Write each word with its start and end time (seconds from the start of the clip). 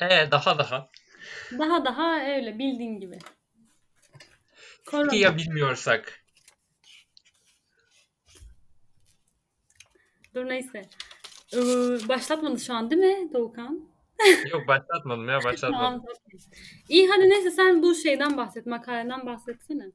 Ee 0.00 0.30
daha 0.30 0.58
daha. 0.58 0.88
Daha 1.58 1.84
daha 1.84 2.20
öyle 2.20 2.58
bildiğin 2.58 3.00
gibi. 3.00 3.18
Peki 4.84 4.90
Korona. 4.90 5.14
ya 5.14 5.36
bilmiyorsak? 5.36 6.20
Dur 10.34 10.48
neyse. 10.48 10.82
Ee, 11.54 11.58
başlatmadı 12.08 12.60
şu 12.60 12.74
an 12.74 12.90
değil 12.90 13.02
mi 13.02 13.32
Doğukan? 13.32 13.88
Yok 14.52 14.68
başlatmadım 14.68 15.28
ya 15.28 15.44
başlatmadım. 15.44 16.02
İyi 16.88 17.08
hadi 17.08 17.30
neyse 17.30 17.50
sen 17.50 17.82
bu 17.82 17.94
şeyden 17.94 18.36
bahset, 18.36 18.66
makaleden 18.66 19.26
bahsetsene. 19.26 19.92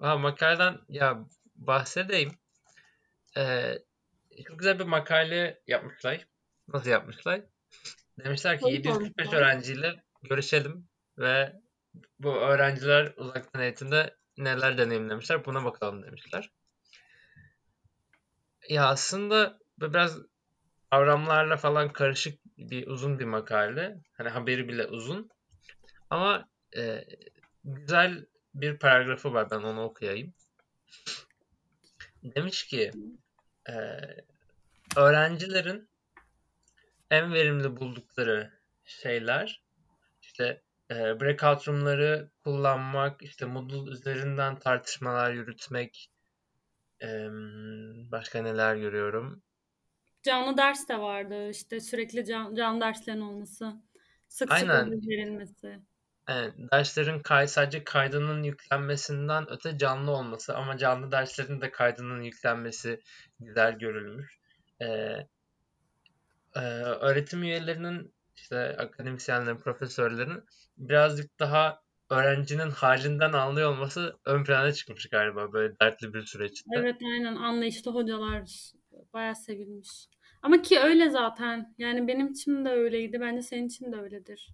Ha, 0.00 0.18
makaleden 0.18 0.78
ya 0.88 1.24
bahsedeyim. 1.56 2.30
Ee, 3.36 3.78
çok 4.48 4.58
güzel 4.58 4.78
bir 4.78 4.84
makale 4.84 5.62
yapmışlar. 5.66 6.26
Nasıl 6.68 6.90
yapmışlar? 6.90 7.40
Demişler 8.24 8.58
ki 8.58 8.62
Soru 8.62 8.72
745 8.72 9.26
sormuşlar. 9.26 9.38
öğrenciyle 9.38 10.02
görüşelim 10.22 10.88
ve 11.18 11.52
bu 12.18 12.36
öğrenciler 12.36 13.12
uzaktan 13.16 13.62
eğitimde 13.62 14.16
neler 14.36 14.78
deneyimlemişler 14.78 15.44
buna 15.44 15.64
bakalım 15.64 16.02
demişler. 16.02 16.50
Ya 18.68 18.86
aslında 18.86 19.58
biraz 19.78 20.18
kavramlarla 20.90 21.56
falan 21.56 21.92
karışık 21.92 22.40
bir 22.58 22.86
uzun 22.86 23.18
bir 23.18 23.24
makale. 23.24 23.98
Hani 24.12 24.28
haberi 24.28 24.68
bile 24.68 24.86
uzun. 24.86 25.30
Ama 26.10 26.48
e, 26.76 27.04
güzel 27.64 28.26
bir 28.54 28.78
paragrafı 28.78 29.32
var 29.34 29.50
ben 29.50 29.60
onu 29.60 29.82
okuyayım. 29.82 30.34
Demiş 32.22 32.66
ki 32.66 32.90
e, 33.68 33.74
öğrencilerin 34.96 35.88
en 37.10 37.32
verimli 37.32 37.76
buldukları 37.76 38.52
şeyler 38.84 39.62
işte 40.22 40.62
e, 40.90 41.20
breakout 41.20 41.68
room'ları 41.68 42.30
kullanmak, 42.44 43.22
işte 43.22 43.46
Moodle 43.46 43.90
üzerinden 43.90 44.58
tartışmalar 44.58 45.32
yürütmek, 45.32 46.10
em, 47.00 48.12
başka 48.12 48.42
neler 48.42 48.76
görüyorum. 48.76 49.42
Canlı 50.22 50.56
ders 50.56 50.88
de 50.88 50.98
vardı 50.98 51.50
işte 51.50 51.80
sürekli 51.80 52.24
can, 52.24 52.54
canlı 52.54 52.80
derslerin 52.80 53.20
olması, 53.20 53.72
sık 54.28 54.52
sık 54.52 54.74
Aynen. 54.74 54.74
ödül 54.74 55.08
verilmesi. 55.08 55.80
Yani 56.28 56.52
derslerin 56.72 57.20
kay 57.22 57.48
sadece 57.48 57.84
kaydının 57.84 58.42
yüklenmesinden 58.42 59.46
öte 59.50 59.78
canlı 59.78 60.10
olması 60.10 60.56
ama 60.56 60.78
canlı 60.78 61.12
derslerin 61.12 61.60
de 61.60 61.70
kaydının 61.70 62.22
yüklenmesi 62.22 63.00
güzel 63.40 63.78
görülmüş. 63.78 64.38
Ee, 64.82 65.26
e, 66.58 66.62
öğretim 66.82 67.42
üyelerinin 67.42 68.14
işte 68.34 68.76
akademisyenlerin, 68.78 69.58
profesörlerin 69.58 70.44
birazcık 70.76 71.38
daha 71.40 71.80
öğrencinin 72.10 72.70
halinden 72.70 73.32
anlıyor 73.32 73.70
olması 73.70 74.18
ön 74.24 74.44
plana 74.44 74.72
çıkmış 74.72 75.08
galiba 75.08 75.52
böyle 75.52 75.74
dertli 75.80 76.14
bir 76.14 76.22
süreçte. 76.22 76.70
Evet 76.76 76.96
aynen 77.02 77.36
anlayışlı 77.36 77.90
hocalar 77.90 78.72
bayağı 79.12 79.36
sevilmiş. 79.36 80.08
Ama 80.42 80.62
ki 80.62 80.80
öyle 80.80 81.10
zaten. 81.10 81.74
Yani 81.78 82.08
benim 82.08 82.28
için 82.28 82.64
de 82.64 82.70
öyleydi. 82.70 83.20
Bence 83.20 83.42
senin 83.42 83.66
için 83.66 83.92
de 83.92 83.96
öyledir. 83.96 84.50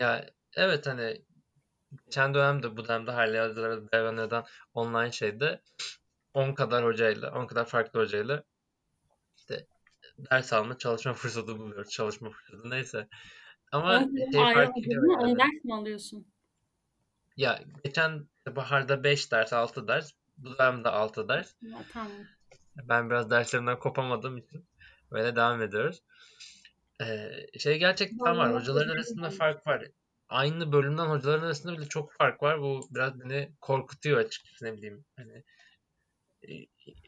Ya 0.00 0.26
evet 0.56 0.86
hani 0.86 1.22
geçen 2.04 2.34
dönemde 2.34 2.76
bu 2.76 2.88
dönemde 2.88 3.10
halihazırda 3.10 3.92
devam 3.92 4.18
eden 4.18 4.44
online 4.74 5.12
şeyde 5.12 5.62
10 6.34 6.54
kadar 6.54 6.84
hocayla, 6.84 7.32
10 7.34 7.46
kadar 7.46 7.64
farklı 7.64 8.00
hocayla 8.00 8.44
ders 10.30 10.52
alma, 10.52 10.78
çalışma 10.78 11.12
fırsatı 11.14 11.58
buluyoruz. 11.58 11.90
Çalışma 11.90 12.30
fırsatı 12.30 12.70
neyse. 12.70 13.08
Ama 13.72 13.98
10 13.98 14.16
kere 14.16 14.32
şey 14.32 14.54
fark 14.54 14.78
ediyor 14.78 15.02
değil 15.02 15.16
mi? 15.16 15.22
10 15.22 15.26
yani. 15.28 15.38
ders 15.38 15.64
mi 15.64 15.74
alıyorsun? 15.74 16.26
Ya 17.36 17.62
geçen 17.84 18.26
baharda 18.48 19.04
5 19.04 19.32
ders, 19.32 19.52
6 19.52 19.88
ders. 19.88 20.10
Bu 20.36 20.58
dönemde 20.58 20.88
6 20.88 21.28
ders. 21.28 21.54
Ya, 21.62 21.78
tamam. 21.92 22.12
Ben 22.76 23.10
biraz 23.10 23.30
derslerimden 23.30 23.78
kopamadığım 23.78 24.38
için 24.38 24.64
böyle 25.12 25.36
devam 25.36 25.62
ediyoruz. 25.62 26.02
Ee, 27.00 27.58
şey 27.58 27.78
gerçekten 27.78 28.38
var. 28.38 28.54
Hocaların 28.54 28.88
öyle 28.88 28.92
arasında 28.92 29.30
fark 29.30 29.66
var. 29.66 29.84
Aynı 30.28 30.72
bölümden 30.72 31.06
hocaların 31.06 31.46
arasında 31.46 31.78
bile 31.78 31.88
çok 31.88 32.12
fark 32.12 32.42
var. 32.42 32.60
Bu 32.60 32.88
biraz 32.90 33.20
beni 33.20 33.52
korkutuyor 33.60 34.18
açıkçası 34.18 34.64
ne 34.64 34.72
bileyim. 34.72 35.04
Hani 35.16 35.44
e, 36.48 36.52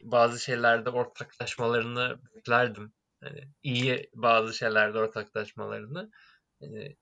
bazı 0.03 0.39
şeylerde 0.39 0.89
ortaklaşmalarını 0.89 2.17
beklerdim. 2.35 2.93
Hani 3.25 3.47
iyi 3.63 4.09
bazı 4.13 4.53
şeylerde 4.53 4.97
ortaklaşmalarını. 4.99 6.11
Hani 6.59 6.97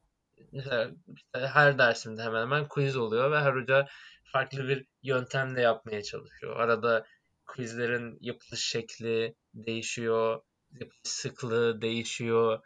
mesela 0.51 0.91
her 1.33 1.77
dersimde 1.77 2.23
hemen 2.23 2.41
hemen 2.41 2.67
quiz 2.67 2.97
oluyor 2.97 3.31
ve 3.31 3.39
her 3.39 3.53
hoca 3.53 3.87
farklı 4.23 4.67
bir 4.67 4.85
yöntemle 5.03 5.61
yapmaya 5.61 6.03
çalışıyor. 6.03 6.55
Arada 6.59 7.05
quizlerin 7.45 8.17
yapılış 8.21 8.65
şekli 8.65 9.35
değişiyor, 9.53 10.41
yapılış 10.71 10.99
sıklığı 11.03 11.81
değişiyor. 11.81 12.59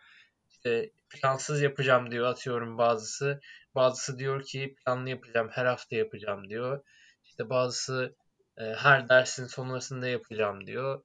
İşte 0.49 0.91
plansız 1.09 1.61
yapacağım 1.61 2.11
diyor 2.11 2.25
atıyorum 2.27 2.77
bazısı. 2.77 3.39
Bazısı 3.75 4.19
diyor 4.19 4.43
ki 4.43 4.75
planlı 4.85 5.09
yapacağım, 5.09 5.49
her 5.51 5.65
hafta 5.65 5.95
yapacağım 5.95 6.49
diyor. 6.49 6.83
İşte 7.25 7.49
bazısı 7.49 8.15
e, 8.57 8.63
her 8.63 9.09
dersin 9.09 9.47
sonrasında 9.47 10.07
yapacağım 10.07 10.67
diyor. 10.67 11.03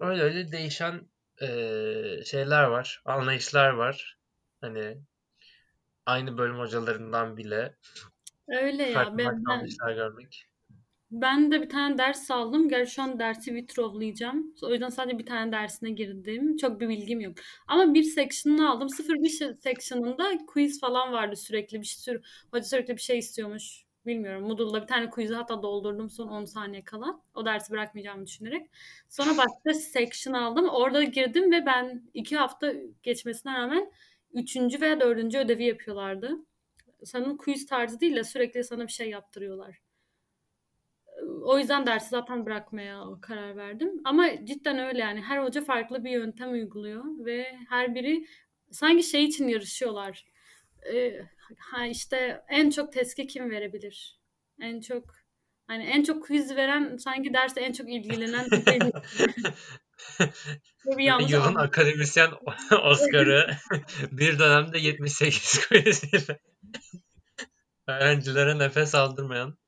Öyle 0.00 0.22
öyle 0.22 0.52
değişen 0.52 1.08
e, 1.42 2.24
şeyler 2.24 2.64
var, 2.64 3.02
anlayışlar 3.04 3.70
var. 3.70 4.18
Hani 4.60 4.98
aynı 6.06 6.38
bölüm 6.38 6.58
hocalarından 6.58 7.36
bile 7.36 7.76
Öyle 8.48 8.82
ya. 8.82 9.14
Ben, 9.18 9.18
ben, 9.18 9.44
görmek. 9.94 10.46
ben 11.10 11.52
de 11.52 11.62
bir 11.62 11.68
tane 11.68 11.98
ders 11.98 12.30
aldım. 12.30 12.68
Gerçi 12.68 12.94
şu 12.94 13.02
an 13.02 13.18
dersi 13.18 13.54
vitrovlayacağım. 13.54 14.54
O 14.62 14.72
yüzden 14.72 14.88
sadece 14.88 15.18
bir 15.18 15.26
tane 15.26 15.52
dersine 15.52 15.90
girdim. 15.90 16.56
Çok 16.56 16.80
bir 16.80 16.88
bilgim 16.88 17.20
yok. 17.20 17.34
Ama 17.68 17.94
bir 17.94 18.02
section'ını 18.02 18.70
aldım. 18.70 18.88
01 18.88 19.28
section'ında 19.54 20.46
quiz 20.46 20.80
falan 20.80 21.12
vardı 21.12 21.36
sürekli. 21.36 21.80
Bir 21.80 21.86
sürü, 21.86 22.22
hoca 22.50 22.64
sürekli 22.64 22.96
bir 22.96 23.02
şey 23.02 23.18
istiyormuş. 23.18 23.85
Bilmiyorum. 24.06 24.42
Moodle'da 24.42 24.82
bir 24.82 24.86
tane 24.86 25.10
quiz'i 25.10 25.34
hatta 25.34 25.62
doldurdum 25.62 26.10
son 26.10 26.28
10 26.28 26.44
saniye 26.44 26.84
kala. 26.84 27.20
O 27.34 27.46
dersi 27.46 27.72
bırakmayacağımı 27.72 28.26
düşünerek. 28.26 28.70
Sonra 29.08 29.30
başka 29.38 29.74
section 29.80 30.34
aldım. 30.34 30.68
Orada 30.68 31.02
girdim 31.02 31.52
ve 31.52 31.66
ben 31.66 32.02
iki 32.14 32.36
hafta 32.36 32.72
geçmesine 33.02 33.52
rağmen 33.54 33.92
üçüncü 34.34 34.80
veya 34.80 35.00
dördüncü 35.00 35.38
ödevi 35.38 35.64
yapıyorlardı. 35.64 36.30
Sanırım 37.04 37.36
quiz 37.36 37.66
tarzı 37.66 38.00
değil 38.00 38.16
de 38.16 38.24
sürekli 38.24 38.64
sana 38.64 38.86
bir 38.86 38.92
şey 38.92 39.10
yaptırıyorlar. 39.10 39.80
O 41.44 41.58
yüzden 41.58 41.86
dersi 41.86 42.08
zaten 42.08 42.46
bırakmaya 42.46 43.04
karar 43.22 43.56
verdim. 43.56 44.00
Ama 44.04 44.46
cidden 44.46 44.78
öyle 44.78 44.98
yani. 45.00 45.20
Her 45.20 45.38
hoca 45.44 45.60
farklı 45.64 46.04
bir 46.04 46.10
yöntem 46.10 46.52
uyguluyor 46.52 47.04
ve 47.26 47.56
her 47.68 47.94
biri 47.94 48.26
sanki 48.70 49.02
şey 49.02 49.24
için 49.24 49.48
yarışıyorlar. 49.48 50.24
Ee, 50.92 51.28
ha 51.58 51.86
işte 51.86 52.42
en 52.48 52.70
çok 52.70 52.92
testi 52.92 53.26
kim 53.26 53.50
verebilir? 53.50 54.20
En 54.60 54.80
çok 54.80 55.14
hani 55.66 55.84
en 55.84 56.02
çok 56.02 56.26
quiz 56.26 56.56
veren 56.56 56.96
sanki 56.96 57.34
derste 57.34 57.60
en 57.60 57.72
çok 57.72 57.90
ilgilenen 57.90 58.46
bir 60.86 61.28
Yılın 61.28 61.54
akademisyen 61.54 62.30
Oscar'ı 62.82 63.56
bir 64.12 64.38
dönemde 64.38 64.78
78 64.78 65.66
quiz'iyle 65.66 66.40
öğrencilere 67.88 68.58
nefes 68.58 68.94
aldırmayan 68.94 69.58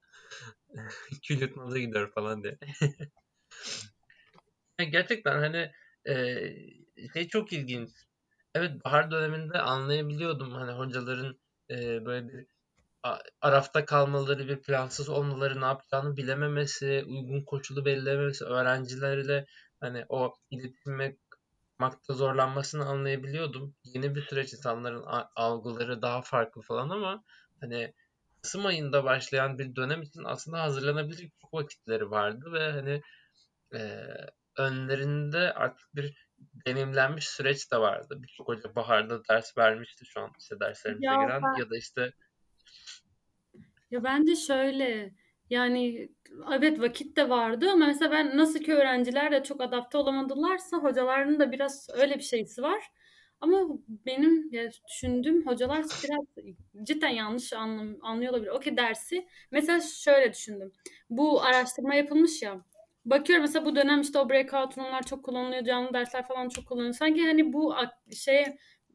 kül 1.23 1.41
yutmaza 1.41 1.79
gidiyor 1.79 2.13
falan 2.13 2.43
diye. 2.43 2.59
Gerçekten 4.91 5.39
hani 5.39 5.73
e, 6.05 6.15
şey 7.13 7.29
çok 7.29 7.53
ilginç. 7.53 7.91
Evet 8.59 8.85
bahar 8.85 9.11
döneminde 9.11 9.59
anlayabiliyordum 9.59 10.53
hani 10.53 10.73
hocaların 10.73 11.41
e, 11.71 12.05
böyle 12.05 12.29
bir 12.29 12.47
arafta 13.41 13.85
kalmaları, 13.85 14.49
bir 14.49 14.63
plansız 14.63 15.09
olmaları, 15.09 15.61
ne 15.61 15.65
yapacağını 15.65 16.17
bilememesi, 16.17 17.05
uygun 17.09 17.45
koşulu 17.45 17.85
belirlememesi, 17.85 18.45
öğrencilerle 18.45 19.47
hani 19.81 20.05
o 20.09 20.35
iletişime 20.51 21.17
kurmakta 21.79 22.15
zorlanmasını 22.15 22.85
anlayabiliyordum. 22.85 23.75
Yeni 23.85 24.15
bir 24.15 24.23
süreç 24.23 24.53
insanların 24.53 25.05
algıları 25.37 26.03
daha 26.03 26.23
farklı 26.23 26.63
falan 26.63 26.89
ama 26.91 27.25
hani 27.61 27.95
Kasım 28.43 28.67
ayında 28.67 29.05
başlayan 29.05 29.59
bir 29.59 29.77
dönem 29.77 30.03
için 30.03 30.25
aslında 30.25 30.63
hazırlanabilecek 30.63 31.33
çok 31.41 31.55
vakitleri 31.55 32.11
vardı 32.11 32.53
ve 32.53 32.73
hani 32.73 33.03
e, 33.75 34.07
önlerinde 34.59 35.55
artık 35.55 35.95
bir 35.95 36.28
deneyimlenmiş 36.67 37.29
süreç 37.29 37.73
de 37.73 37.79
vardı. 37.79 38.19
Birçok 38.23 38.49
hoca 38.49 38.75
baharda 38.75 39.29
ders 39.29 39.59
vermişti 39.59 40.07
şu 40.07 40.21
an 40.21 40.31
işte 40.39 40.61
derslerimize 40.61 41.07
Ya 41.07 41.13
giren 41.13 41.43
ben 41.43 41.61
ya 41.61 41.71
da 41.71 41.77
işte 41.77 42.13
Ya 43.91 44.05
bence 44.05 44.37
şöyle 44.37 45.15
yani 45.51 46.09
evet 46.53 46.81
vakit 46.81 47.17
de 47.17 47.29
vardı 47.29 47.71
ama 47.71 47.87
mesela 47.87 48.11
ben 48.11 48.37
nasıl 48.37 48.59
ki 48.59 48.75
öğrenciler 48.75 49.33
de 49.33 49.43
çok 49.43 49.61
adapte 49.61 49.99
olamadılarsa 49.99 50.77
hocaların 50.77 51.41
da 51.41 51.53
biraz 51.53 51.89
öyle 51.93 52.15
bir 52.19 52.23
şeysi 52.23 52.63
var. 52.63 52.83
Ama 53.41 53.69
benim 53.89 54.53
ya 54.53 54.71
düşündüğüm 54.89 55.47
hocalar 55.47 55.85
biraz 56.05 56.25
cidden 56.83 57.09
yanlış 57.09 57.53
anlam, 57.53 57.97
anlıyor 58.03 58.33
olabilir. 58.33 58.51
Okey 58.51 58.77
dersi 58.77 59.29
mesela 59.51 59.81
şöyle 59.81 60.33
düşündüm. 60.33 60.73
Bu 61.11 61.43
araştırma 61.43 61.95
yapılmış 61.95 62.43
ya. 62.43 62.65
Bakıyorum 63.11 63.43
mesela 63.43 63.65
bu 63.65 63.77
dönem 63.77 64.01
işte 64.01 64.19
o 64.19 64.29
breakout 64.31 64.79
room'lar 64.79 65.03
çok 65.03 65.25
kullanılıyor. 65.25 65.65
Canlı 65.65 65.93
dersler 65.95 66.29
falan 66.29 66.49
çok 66.49 66.67
kullanılıyor. 66.67 66.95
Sanki 66.95 67.27
hani 67.27 67.53
bu 67.53 67.75
şey 68.13 68.47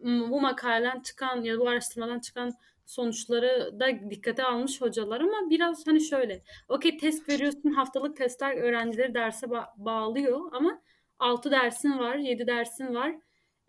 bu 0.04 0.42
makaleden 0.42 1.00
çıkan 1.02 1.44
ya 1.44 1.60
bu 1.60 1.70
araştırmadan 1.70 2.20
çıkan 2.20 2.54
sonuçları 2.86 3.80
da 3.80 4.10
dikkate 4.10 4.44
almış 4.44 4.82
hocalar 4.82 5.22
ama 5.22 5.50
biraz 5.50 5.88
hani 5.88 6.02
şöyle. 6.02 6.44
Okey 6.70 6.98
test 6.98 7.30
veriyorsun 7.30 7.72
haftalık 7.72 8.18
testler 8.18 8.58
öğrencileri 8.58 9.14
derse 9.14 9.48
ba- 9.48 9.68
bağlıyor 9.78 10.40
ama 10.54 10.82
6 11.20 11.52
dersin 11.52 12.00
var 12.00 12.16
7 12.16 12.48
dersin 12.48 12.96
var. 12.96 13.16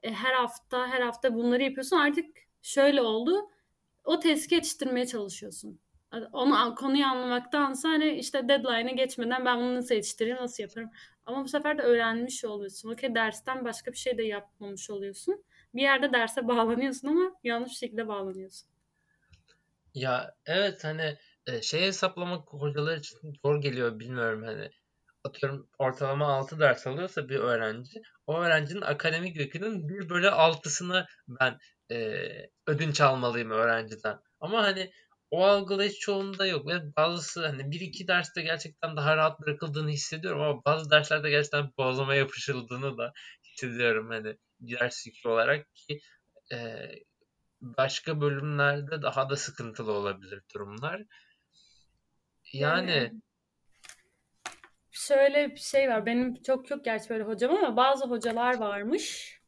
E, 0.03 0.13
her 0.13 0.35
hafta 0.35 0.89
her 0.89 1.01
hafta 1.01 1.35
bunları 1.35 1.63
yapıyorsun 1.63 1.97
artık 1.97 2.27
şöyle 2.63 3.03
oldu. 3.03 3.51
O 4.05 4.21
testi 4.21 4.55
yetiştirmeye 4.55 5.07
çalışıyorsun. 5.07 5.81
Onu 6.33 6.75
konuyu 6.75 7.07
anlamaktansa 7.07 7.89
hani 7.89 8.11
işte 8.11 8.49
deadline'e 8.49 8.93
geçmeden 8.93 9.45
ben 9.45 9.59
bunu 9.59 9.75
nasıl 9.75 9.95
yetiştireyim, 9.95 10.37
nasıl 10.37 10.63
yaparım. 10.63 10.91
Ama 11.27 11.45
bu 11.45 11.49
sefer 11.49 11.79
de 11.79 11.83
öğrenmiş 11.83 12.45
oluyorsun. 12.45 12.93
Okey 12.93 13.15
dersten 13.15 13.65
başka 13.65 13.93
bir 13.93 13.97
şey 13.97 14.19
de 14.19 14.23
yapmamış 14.23 14.91
oluyorsun. 14.91 15.45
Bir 15.75 15.83
yerde 15.83 16.13
derse 16.13 16.49
bağlanıyorsun 16.49 17.09
ama 17.09 17.37
yanlış 17.45 17.73
şekilde 17.73 18.09
bağlanıyorsun. 18.09 18.69
Ya 19.95 20.35
evet 20.47 20.85
hani 20.85 21.19
e, 21.47 21.63
şey 21.63 21.81
hesaplamak 21.81 22.49
hocalar 22.49 22.97
için 22.97 23.19
zor 23.43 23.63
geliyor 23.63 23.99
bilmiyorum 23.99 24.43
hani 24.43 24.71
atıyorum 25.25 25.69
ortalama 25.79 26.27
6 26.27 26.61
ders 26.61 26.87
alıyorsa 26.87 27.29
bir 27.29 27.39
öğrenci 27.39 28.03
o 28.27 28.39
öğrencinin 28.39 28.81
akademik 28.81 29.37
yükünün 29.37 29.89
bir 29.89 30.09
bölü 30.09 30.31
altısını 30.31 31.07
ben 31.29 31.59
e, 31.91 32.19
ödünç 32.67 33.01
almalıyım 33.01 33.51
öğrenciden. 33.51 34.19
Ama 34.41 34.63
hani 34.63 34.91
o 35.35 35.45
algılayış 35.45 35.99
çoğunda 35.99 36.47
yok. 36.47 36.67
Ve 36.67 36.97
bazısı 36.97 37.47
hani 37.47 37.71
bir 37.71 37.81
iki 37.81 38.09
derste 38.09 38.43
gerçekten 38.43 38.97
daha 38.97 39.17
rahat 39.17 39.41
bırakıldığını 39.41 39.91
hissediyorum 39.91 40.41
ama 40.41 40.65
bazı 40.65 40.91
derslerde 40.91 41.31
gerçekten 41.31 41.71
boğazıma 41.79 42.15
yapışıldığını 42.15 42.99
da 42.99 43.13
hissediyorum 43.45 44.09
hani 44.11 44.37
ders 44.61 45.07
yükü 45.07 45.29
olarak 45.29 45.75
ki 45.75 46.01
e, 46.53 46.91
başka 47.61 48.21
bölümlerde 48.21 49.03
daha 49.03 49.31
da 49.31 49.37
sıkıntılı 49.37 49.93
olabilir 49.93 50.43
durumlar. 50.55 51.03
Yani, 52.53 52.91
yani 52.91 53.13
şöyle 54.91 55.51
bir 55.51 55.61
şey 55.61 55.89
var. 55.89 56.07
Benim 56.07 56.43
çok 56.43 56.67
çok 56.67 56.85
gerçi 56.85 57.11
böyle 57.11 57.25
hocam 57.25 57.57
ama 57.57 57.77
bazı 57.77 58.07
hocalar 58.07 58.59
varmış. 58.59 59.39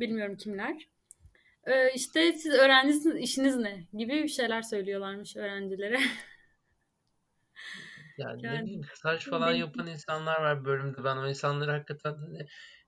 Bilmiyorum 0.00 0.36
kimler. 0.36 0.88
Ee, 1.66 1.92
işte 1.94 2.32
siz 2.32 2.54
öğrencisiniz, 2.54 3.16
işiniz 3.16 3.56
ne? 3.56 3.86
Gibi 3.94 4.22
bir 4.22 4.28
şeyler 4.28 4.62
söylüyorlarmış 4.62 5.36
öğrencilere. 5.36 6.00
Yani, 8.18 8.46
yani 8.46 8.58
ne 8.58 8.62
bileyim 8.62 8.84
staj 8.94 9.24
falan 9.24 9.52
yapan 9.52 9.86
insanlar 9.86 10.40
var 10.40 10.64
bölümde. 10.64 11.04
Ben 11.04 11.16
o 11.16 11.28
insanları 11.28 11.70
hakikaten 11.70 12.14
hani, 12.14 12.46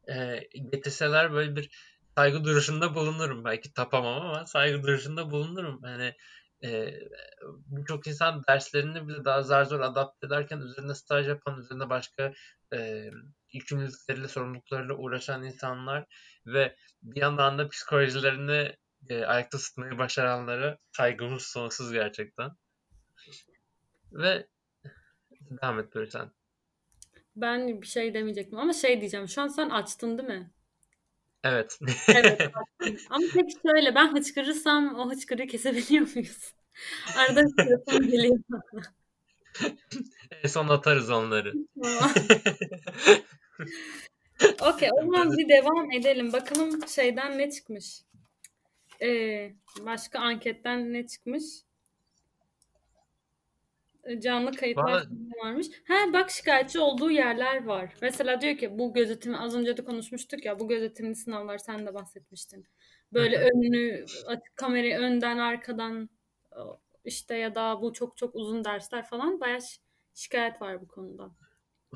e, 0.08 0.48
getirseler 0.70 1.32
böyle 1.32 1.56
bir 1.56 1.70
saygı 2.16 2.44
duruşunda 2.44 2.94
bulunurum. 2.94 3.44
Belki 3.44 3.72
tapamam 3.72 4.22
ama 4.22 4.46
saygı 4.46 4.82
duruşunda 4.82 5.30
bulunurum. 5.30 5.80
Yani 5.84 6.14
e, 6.64 6.94
birçok 7.66 8.06
insan 8.06 8.42
derslerini 8.48 9.08
bile 9.08 9.24
daha 9.24 9.42
zar 9.42 9.64
zor 9.64 9.80
adapte 9.80 10.26
ederken 10.26 10.58
üzerinde 10.58 10.94
staj 10.94 11.28
yapan, 11.28 11.58
üzerinde 11.58 11.90
başka 11.90 12.32
e, 12.74 13.10
yükümlülükleriyle, 13.52 14.28
sorumluluklarıyla 14.28 14.94
uğraşan 14.94 15.42
insanlar 15.44 16.04
ve 16.46 16.76
bir 17.02 17.20
yandan 17.20 17.58
da 17.58 17.68
psikolojilerini 17.68 18.76
e, 19.08 19.24
ayakta 19.24 19.58
tutmayı 19.58 19.98
başaranlara 19.98 20.78
saygımız 20.92 21.42
sonsuz 21.42 21.92
gerçekten. 21.92 22.50
Ve 24.12 24.46
devam 25.50 25.78
et 25.78 26.12
sen. 26.12 26.30
Ben 27.36 27.82
bir 27.82 27.86
şey 27.86 28.14
demeyecektim 28.14 28.58
ama 28.58 28.72
şey 28.72 29.00
diyeceğim. 29.00 29.28
Şu 29.28 29.42
an 29.42 29.48
sen 29.48 29.70
açtın 29.70 30.18
değil 30.18 30.28
mi? 30.28 30.50
Evet. 31.44 31.78
evet. 32.14 32.40
Ama 33.10 33.26
peki 33.34 33.54
şöyle 33.66 33.94
ben 33.94 34.16
hıçkırırsam 34.16 34.94
o 34.94 35.10
hıçkırığı 35.10 35.46
kesebiliyor 35.46 36.14
muyuz? 36.14 36.54
Arada 37.16 37.40
hıçkırırsam 37.40 38.10
geliyor. 38.10 38.38
en 40.42 40.48
son 40.48 40.68
atarız 40.68 41.10
onları. 41.10 41.52
Okey 44.74 44.88
o 44.92 45.00
zaman 45.00 45.32
bir 45.38 45.48
devam 45.48 45.92
edelim. 45.92 46.32
Bakalım 46.32 46.88
şeyden 46.88 47.38
ne 47.38 47.50
çıkmış? 47.50 48.02
Ee, 49.02 49.52
başka 49.80 50.18
anketten 50.18 50.92
ne 50.92 51.06
çıkmış? 51.06 51.44
E, 54.04 54.20
canlı 54.20 54.52
kayıtlar 54.52 54.84
Vallahi... 54.84 55.08
varmış. 55.44 55.66
Ha 55.88 55.94
bak 56.12 56.30
şikayetçi 56.30 56.78
olduğu 56.78 57.10
yerler 57.10 57.64
var. 57.64 57.94
Mesela 58.02 58.40
diyor 58.40 58.56
ki 58.56 58.78
bu 58.78 58.94
gözetim 58.94 59.34
az 59.34 59.56
önce 59.56 59.76
de 59.76 59.84
konuşmuştuk 59.84 60.44
ya 60.44 60.58
bu 60.60 60.68
gözetimli 60.68 61.14
sınavlar 61.14 61.58
sen 61.58 61.86
de 61.86 61.94
bahsetmiştin. 61.94 62.66
Böyle 63.12 63.38
önünü 63.38 64.04
kamerayı 64.54 64.98
önden 64.98 65.38
arkadan 65.38 66.10
işte 67.04 67.36
ya 67.36 67.54
da 67.54 67.82
bu 67.82 67.92
çok 67.92 68.16
çok 68.16 68.34
uzun 68.34 68.64
dersler 68.64 69.06
falan 69.06 69.40
bayağı 69.40 69.60
şikayet 70.14 70.62
var 70.62 70.80
bu 70.80 70.88
konuda. 70.88 71.30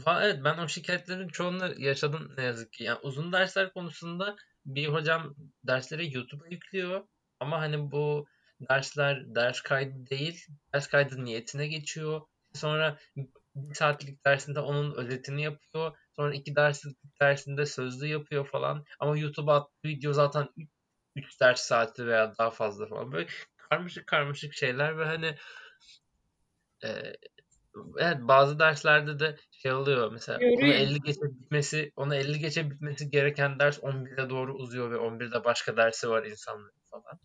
Evet 0.06 0.41
ben 0.45 0.59
o 0.59 0.69
şikayetlerin 0.69 1.29
çoğunu 1.29 1.81
yaşadım 1.81 2.33
ne 2.37 2.45
yazık 2.45 2.73
ki. 2.73 2.85
Yani 2.85 2.99
uzun 3.03 3.33
dersler 3.33 3.73
konusunda 3.73 4.37
bir 4.67 4.87
hocam 4.89 5.35
dersleri 5.65 6.15
YouTube'a 6.15 6.47
yüklüyor 6.49 7.05
ama 7.41 7.61
hani 7.61 7.91
bu 7.91 8.27
dersler 8.61 9.35
ders 9.35 9.61
kaydı 9.61 10.11
değil, 10.11 10.47
ders 10.75 10.87
kaydı 10.87 11.25
niyetine 11.25 11.69
geçiyor. 11.69 12.21
Sonra 12.55 12.99
bir 13.17 13.75
saatlik 13.75 14.25
dersinde 14.25 14.61
onun 14.61 14.95
özetini 14.95 15.43
yapıyor. 15.43 15.97
Sonra 16.17 16.35
iki 16.35 16.56
derslik 16.56 16.97
dersinde 17.21 17.67
sözlü 17.67 18.06
yapıyor 18.06 18.47
falan. 18.49 18.85
Ama 19.00 19.19
YouTube'a 19.19 19.56
attığı 19.56 19.89
video 19.89 20.12
zaten 20.12 20.49
3 21.17 21.41
ders 21.41 21.61
saati 21.61 22.06
veya 22.06 22.39
daha 22.39 22.50
fazla 22.50 22.87
falan. 22.87 23.12
Böyle 23.12 23.29
karmaşık 23.56 24.06
karmaşık 24.06 24.55
şeyler 24.55 24.99
ve 24.99 25.05
hani 25.05 25.37
e, 26.85 27.12
evet 27.99 28.17
bazı 28.20 28.59
derslerde 28.59 29.19
de 29.19 29.37
şey 29.50 29.73
oluyor 29.73 30.12
mesela 30.12 30.38
Görüyor. 30.38 30.62
onu 30.62 30.73
50 30.73 31.00
geçe 31.00 31.23
bitmesi 31.23 31.93
onu 31.97 32.15
50 32.15 32.38
geçe 32.38 32.70
bitmesi 32.70 33.11
gereken 33.11 33.59
ders 33.59 33.79
11'e 33.79 34.31
doğru 34.31 34.55
uzuyor 34.55 34.91
ve 34.91 34.97
11'de 34.97 35.44
başka 35.44 35.76
dersi 35.76 36.09
var 36.11 36.25
insanların 36.25 36.83
falan. 36.90 37.19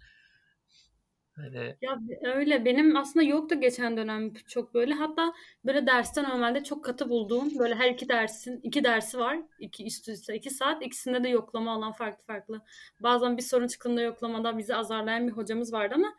Hani... 1.35 1.75
Ya 1.81 1.99
öyle 2.35 2.65
benim 2.65 2.97
aslında 2.97 3.25
yoktu 3.25 3.59
geçen 3.59 3.97
dönem 3.97 4.33
çok 4.33 4.73
böyle. 4.73 4.93
Hatta 4.93 5.33
böyle 5.65 5.87
dersten 5.87 6.29
normalde 6.29 6.63
çok 6.63 6.85
katı 6.85 7.09
bulduğum 7.09 7.59
böyle 7.59 7.75
her 7.75 7.89
iki 7.89 8.09
dersin 8.09 8.59
iki 8.63 8.83
dersi 8.83 9.19
var. 9.19 9.39
iki 9.59 9.85
üst 9.85 10.09
üste 10.09 10.35
iki 10.35 10.49
saat. 10.49 10.85
ikisinde 10.85 11.23
de 11.23 11.29
yoklama 11.29 11.73
alan 11.73 11.91
farklı 11.91 12.23
farklı. 12.25 12.61
Bazen 12.99 13.37
bir 13.37 13.41
sorun 13.41 13.67
çıktığında 13.67 14.01
yoklamada 14.01 14.57
bizi 14.57 14.75
azarlayan 14.75 15.27
bir 15.27 15.33
hocamız 15.33 15.73
vardı 15.73 15.93
ama 15.97 16.15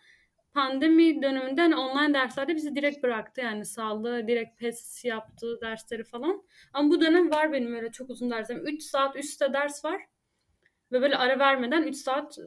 pandemi 0.54 1.22
döneminde 1.22 1.60
hani 1.60 1.76
online 1.76 2.14
derslerde 2.14 2.54
bizi 2.54 2.74
direkt 2.74 3.02
bıraktı 3.02 3.40
yani 3.40 3.64
sağlığı 3.64 4.28
direkt 4.28 4.60
pes 4.60 5.04
yaptı 5.04 5.58
dersleri 5.60 6.04
falan. 6.04 6.42
Ama 6.72 6.90
bu 6.90 7.00
dönem 7.00 7.30
var 7.30 7.52
benim 7.52 7.74
öyle 7.74 7.92
çok 7.92 8.10
uzun 8.10 8.30
derslerim. 8.30 8.66
3 8.66 8.82
saat 8.82 9.16
üstte 9.16 9.52
ders 9.52 9.84
var. 9.84 10.00
Ve 10.92 11.00
böyle 11.00 11.16
ara 11.16 11.38
vermeden 11.38 11.82
3 11.82 11.96
saat 11.96 12.38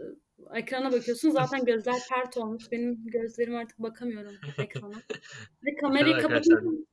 ekrana 0.54 0.92
bakıyorsun 0.92 1.30
zaten 1.30 1.66
gözler 1.66 1.96
pert 2.10 2.38
olmuş. 2.38 2.72
Benim 2.72 3.04
gözlerim 3.06 3.56
artık 3.56 3.80
bakamıyorum 3.80 4.34
ekrana. 4.58 4.96
Ve 5.66 5.76
kamerayı 5.76 6.18
kapatınca 6.18 6.86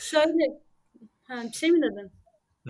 şöyle 0.00 0.60
ha, 1.22 1.42
bir 1.44 1.52
şey 1.52 1.70
mi 1.70 1.82
dedin? 1.82 2.10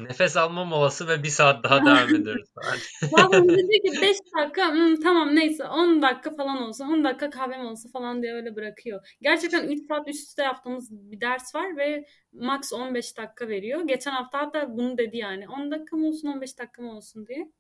Nefes 0.04 0.36
alma 0.36 0.64
molası 0.64 1.08
ve 1.08 1.22
bir 1.22 1.28
saat 1.28 1.64
daha 1.64 1.86
devam 1.86 2.14
ediyoruz. 2.14 2.48
Babam 3.12 3.48
dedi 3.48 3.82
ki 3.82 3.92
5 4.02 4.16
dakika 4.38 4.72
hmm, 4.72 5.00
tamam 5.00 5.36
neyse 5.36 5.64
10 5.64 6.02
dakika 6.02 6.30
falan 6.30 6.62
olsa 6.62 6.84
10 6.84 7.04
dakika 7.04 7.30
kahvem 7.30 7.66
olsa 7.66 7.88
falan 7.92 8.22
diye 8.22 8.34
öyle 8.34 8.56
bırakıyor. 8.56 9.16
Gerçekten 9.22 9.68
3 9.68 9.86
saat 9.88 10.08
üst 10.08 10.28
üste 10.28 10.42
yaptığımız 10.42 10.90
bir 10.90 11.20
ders 11.20 11.54
var 11.54 11.76
ve 11.76 12.04
max 12.32 12.72
15 12.72 13.16
dakika 13.16 13.48
veriyor. 13.48 13.80
Geçen 13.86 14.10
hafta 14.10 14.38
hatta 14.38 14.76
bunu 14.76 14.98
dedi 14.98 15.16
yani 15.16 15.48
10 15.48 15.70
dakika 15.70 15.96
mı 15.96 16.08
olsun 16.08 16.28
15 16.28 16.58
dakika 16.58 16.82
mı 16.82 16.96
olsun 16.96 17.26
diye. 17.26 17.52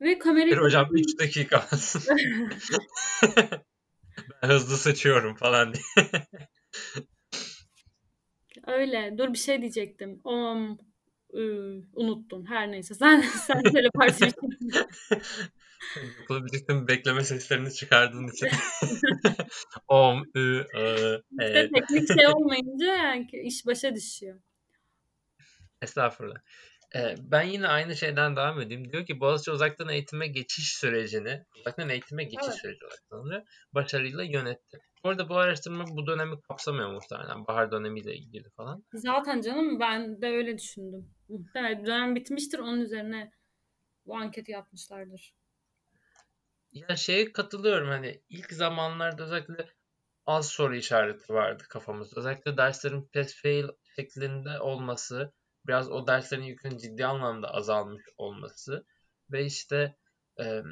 Ve 0.00 0.18
kamerayı... 0.18 0.56
hocam 0.56 0.88
3 0.92 1.18
dakika. 1.18 1.66
ben 4.42 4.48
hızlı 4.48 4.76
sıçıyorum 4.76 5.34
falan 5.34 5.74
diye. 5.74 5.82
Öyle. 8.66 9.14
Dur 9.18 9.32
bir 9.32 9.38
şey 9.38 9.60
diyecektim. 9.60 10.20
Um, 10.24 10.78
ıı, 11.34 11.82
unuttum. 11.92 12.46
Her 12.46 12.72
neyse. 12.72 12.94
Sen 12.94 13.20
sen 13.46 13.62
söyle 13.72 13.88
parti 13.94 14.24
birlikte 16.30 16.88
bekleme 16.88 17.24
seslerini 17.24 17.72
çıkardığın 17.72 18.28
için. 18.28 18.48
Om, 19.88 20.22
ı, 20.36 20.66
ı, 20.76 21.22
e. 21.40 21.46
İşte 21.46 21.70
teknik 21.74 22.08
şey 22.18 22.26
olmayınca 22.26 22.86
yani 22.86 23.28
iş 23.32 23.66
başa 23.66 23.94
düşüyor. 23.94 24.40
Estağfurullah. 25.82 26.40
Ee, 26.96 27.14
ben 27.18 27.42
yine 27.42 27.68
aynı 27.68 27.96
şeyden 27.96 28.36
devam 28.36 28.60
edeyim. 28.60 28.92
Diyor 28.92 29.06
ki 29.06 29.20
Boğaziçi 29.20 29.50
uzaktan 29.50 29.88
eğitime 29.88 30.26
geçiş 30.26 30.72
sürecini, 30.72 31.44
uzaktan 31.58 31.88
eğitime 31.88 32.24
geçiş 32.24 32.46
Evet. 32.46 32.58
süreci 32.60 32.84
olarak 32.84 33.10
tanımlıyor. 33.10 33.42
Başarıyla 33.72 34.22
yönetti. 34.22 34.78
Bu 35.04 35.08
arada 35.08 35.28
bu 35.28 35.36
araştırma 35.36 35.84
bu 35.88 36.06
dönemi 36.06 36.40
kapsamıyor 36.40 36.90
muhtemelen. 36.92 37.46
Bahar 37.46 37.72
dönemiyle 37.72 38.14
ilgili 38.16 38.50
falan. 38.50 38.84
Zaten 38.94 39.40
canım 39.40 39.80
ben 39.80 40.22
de 40.22 40.26
öyle 40.26 40.58
düşündüm. 40.58 41.10
Muhtemelen 41.28 41.86
dönem 41.86 42.16
bitmiştir 42.16 42.58
onun 42.58 42.80
üzerine 42.80 43.32
bu 44.06 44.16
anketi 44.16 44.52
yapmışlardır. 44.52 45.34
Ya 46.72 46.96
şeye 46.96 47.32
katılıyorum 47.32 47.88
hani 47.88 48.22
ilk 48.28 48.52
zamanlarda 48.52 49.24
özellikle 49.24 49.66
az 50.26 50.48
soru 50.48 50.76
işareti 50.76 51.34
vardı 51.34 51.64
kafamızda. 51.68 52.20
Özellikle 52.20 52.56
derslerin 52.56 53.10
pass 53.14 53.34
fail 53.34 53.68
şeklinde 53.96 54.60
olması, 54.60 55.32
biraz 55.66 55.90
o 55.90 56.06
derslerin 56.06 56.42
yükünün 56.42 56.78
ciddi 56.78 57.06
anlamda 57.06 57.54
azalmış 57.54 58.02
olması 58.16 58.84
ve 59.30 59.44
işte 59.44 59.96
em, 60.36 60.64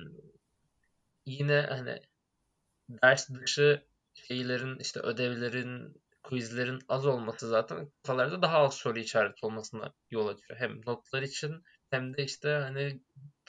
yine 1.27 1.67
hani 1.69 2.01
ders 2.89 3.29
dışı 3.31 3.83
şeylerin 4.15 4.79
işte 4.79 5.01
ödevlerin, 5.01 6.03
quizlerin 6.23 6.79
az 6.89 7.07
olması 7.07 7.49
zaten 7.49 7.91
kafalarda 8.03 8.43
daha 8.43 8.59
az 8.59 8.75
soru 8.75 8.99
işareti 8.99 9.47
olmasına 9.47 9.95
yol 10.11 10.29
açıyor. 10.29 10.61
Hem 10.61 10.81
notlar 10.87 11.23
için 11.23 11.65
hem 11.91 12.17
de 12.17 12.25
işte 12.25 12.49
hani 12.49 13.01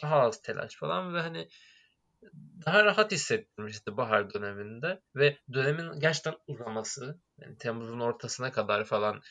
daha 0.02 0.20
az 0.20 0.42
telaş 0.42 0.76
falan 0.76 1.14
ve 1.14 1.20
hani 1.22 1.50
daha 2.66 2.86
rahat 2.86 3.12
hissettirmişti 3.12 3.98
bahar 3.98 4.34
döneminde 4.34 5.02
ve 5.16 5.38
dönemin 5.54 6.00
gerçekten 6.00 6.36
uzaması 6.48 7.20
yani 7.38 7.58
Temmuz'un 7.58 8.00
ortasına 8.00 8.52
kadar 8.52 8.86
falan 8.86 9.22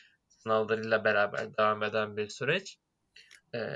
sınavlarıyla 0.43 1.03
beraber 1.03 1.57
devam 1.57 1.83
eden 1.83 2.17
bir 2.17 2.29
süreç. 2.29 2.77
Ee, 3.55 3.75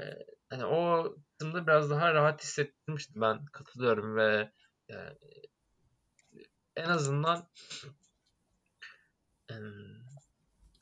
hani 0.49 0.65
o 0.65 1.15
kısımda 1.31 1.67
biraz 1.67 1.89
daha 1.89 2.13
rahat 2.13 2.43
hissettirmişti 2.43 3.13
ben 3.21 3.45
katılıyorum 3.45 4.15
ve 4.15 4.51
e, 4.89 4.95
en 6.75 6.89
azından 6.89 7.47
em, 9.49 9.73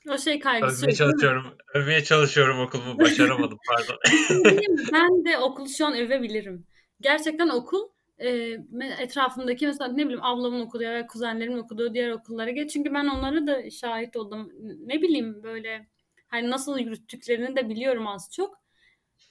O 0.09 0.17
şey 0.17 0.39
kaygısı 0.39 0.81
övmeye 0.81 0.95
çalışıyorum. 0.95 1.57
Övmeye 1.73 2.03
çalışıyorum 2.03 2.59
okulumu. 2.59 2.99
Başaramadım 2.99 3.57
pardon. 3.67 3.97
Ben 4.93 5.25
de 5.25 5.37
okulu 5.37 5.69
şu 5.69 5.85
an 5.85 5.97
övebilirim. 5.97 6.67
Gerçekten 7.01 7.49
okul 7.49 7.89
e, 8.21 8.57
etrafımdaki 8.99 9.67
mesela 9.67 9.91
ne 9.91 10.03
bileyim 10.03 10.23
ablamın 10.23 10.61
okuduğu 10.61 10.83
ya 10.83 11.07
kuzenlerimin 11.07 11.57
okuduğu 11.57 11.93
diğer 11.93 12.11
okullara 12.11 12.51
geç. 12.51 12.73
Çünkü 12.73 12.93
ben 12.93 13.07
onlara 13.07 13.47
da 13.47 13.69
şahit 13.69 14.15
oldum. 14.15 14.51
Ne 14.85 15.01
bileyim 15.01 15.43
böyle 15.43 15.87
hani 16.27 16.49
nasıl 16.49 16.79
yürüttüklerini 16.79 17.55
de 17.55 17.69
biliyorum 17.69 18.07
az 18.07 18.29
çok. 18.31 18.61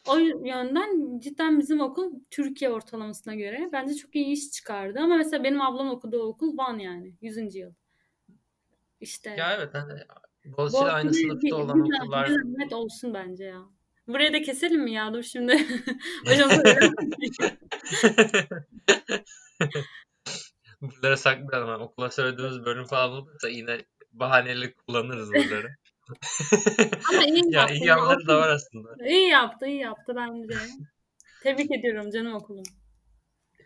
O 0.08 0.18
yönden 0.18 1.18
cidden 1.18 1.58
bizim 1.58 1.80
okul 1.80 2.12
Türkiye 2.30 2.70
ortalamasına 2.70 3.34
göre 3.34 3.68
bence 3.72 3.94
çok 3.94 4.16
iyi 4.16 4.26
iş 4.26 4.50
çıkardı. 4.50 4.98
Ama 4.98 5.16
mesela 5.16 5.44
benim 5.44 5.60
ablam 5.60 5.90
okuduğu 5.90 6.22
okul 6.22 6.56
Van 6.58 6.78
yani 6.78 7.14
100. 7.20 7.54
yıl. 7.54 7.72
İşte 9.00 9.30
Ya 9.30 9.54
evet 9.54 9.74
hani 9.74 10.00
bu 10.44 10.56
Boğaziçi'yle 10.56 10.90
aynı 10.90 11.14
sınıfta 11.14 11.56
olan 11.56 11.80
okullar 11.80 12.28
bir 12.28 12.72
olsun 12.72 13.14
bence 13.14 13.44
ya. 13.44 13.62
Buraya 14.08 14.32
da 14.32 14.42
keselim 14.42 14.82
mi 14.82 14.92
ya? 14.92 15.14
Dur 15.14 15.22
şimdi. 15.22 15.52
Hocam. 16.26 16.50
Buraları 20.80 21.16
saklayalım. 21.16 21.68
Yani 21.68 21.82
okula 21.82 22.10
söylediğimiz 22.10 22.64
bölüm 22.64 22.84
falan 22.84 23.10
olursa 23.10 23.48
yine 23.48 23.84
bahaneli 24.12 24.74
kullanırız 24.74 25.32
buraları. 25.32 25.68
Ama 27.08 27.24
iyi 27.24 27.54
ya 27.54 27.60
yaptı. 27.60 27.74
iyi 27.74 27.86
ya. 27.86 27.96
yanları 27.96 28.26
da 28.26 28.36
var 28.36 28.48
aslında. 28.48 28.88
iyi 29.08 29.28
yaptı, 29.28 29.66
iyi 29.66 29.80
yaptı 29.80 30.12
bence. 30.16 30.58
Tebrik 31.42 31.70
ediyorum 31.70 32.10
canım 32.10 32.34
okulum. 32.34 32.64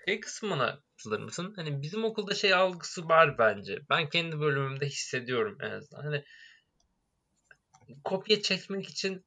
Şey 0.06 0.20
kısmına 0.20 0.78
katılır 0.90 1.20
mısın? 1.20 1.52
Hani 1.56 1.82
bizim 1.82 2.04
okulda 2.04 2.34
şey 2.34 2.54
algısı 2.54 3.08
var 3.08 3.38
bence. 3.38 3.78
Ben 3.90 4.08
kendi 4.08 4.40
bölümümde 4.40 4.86
hissediyorum 4.86 5.58
en 5.60 5.70
azından. 5.70 6.02
Hani 6.02 6.24
kopya 8.04 8.42
çekmek 8.42 8.88
için 8.88 9.24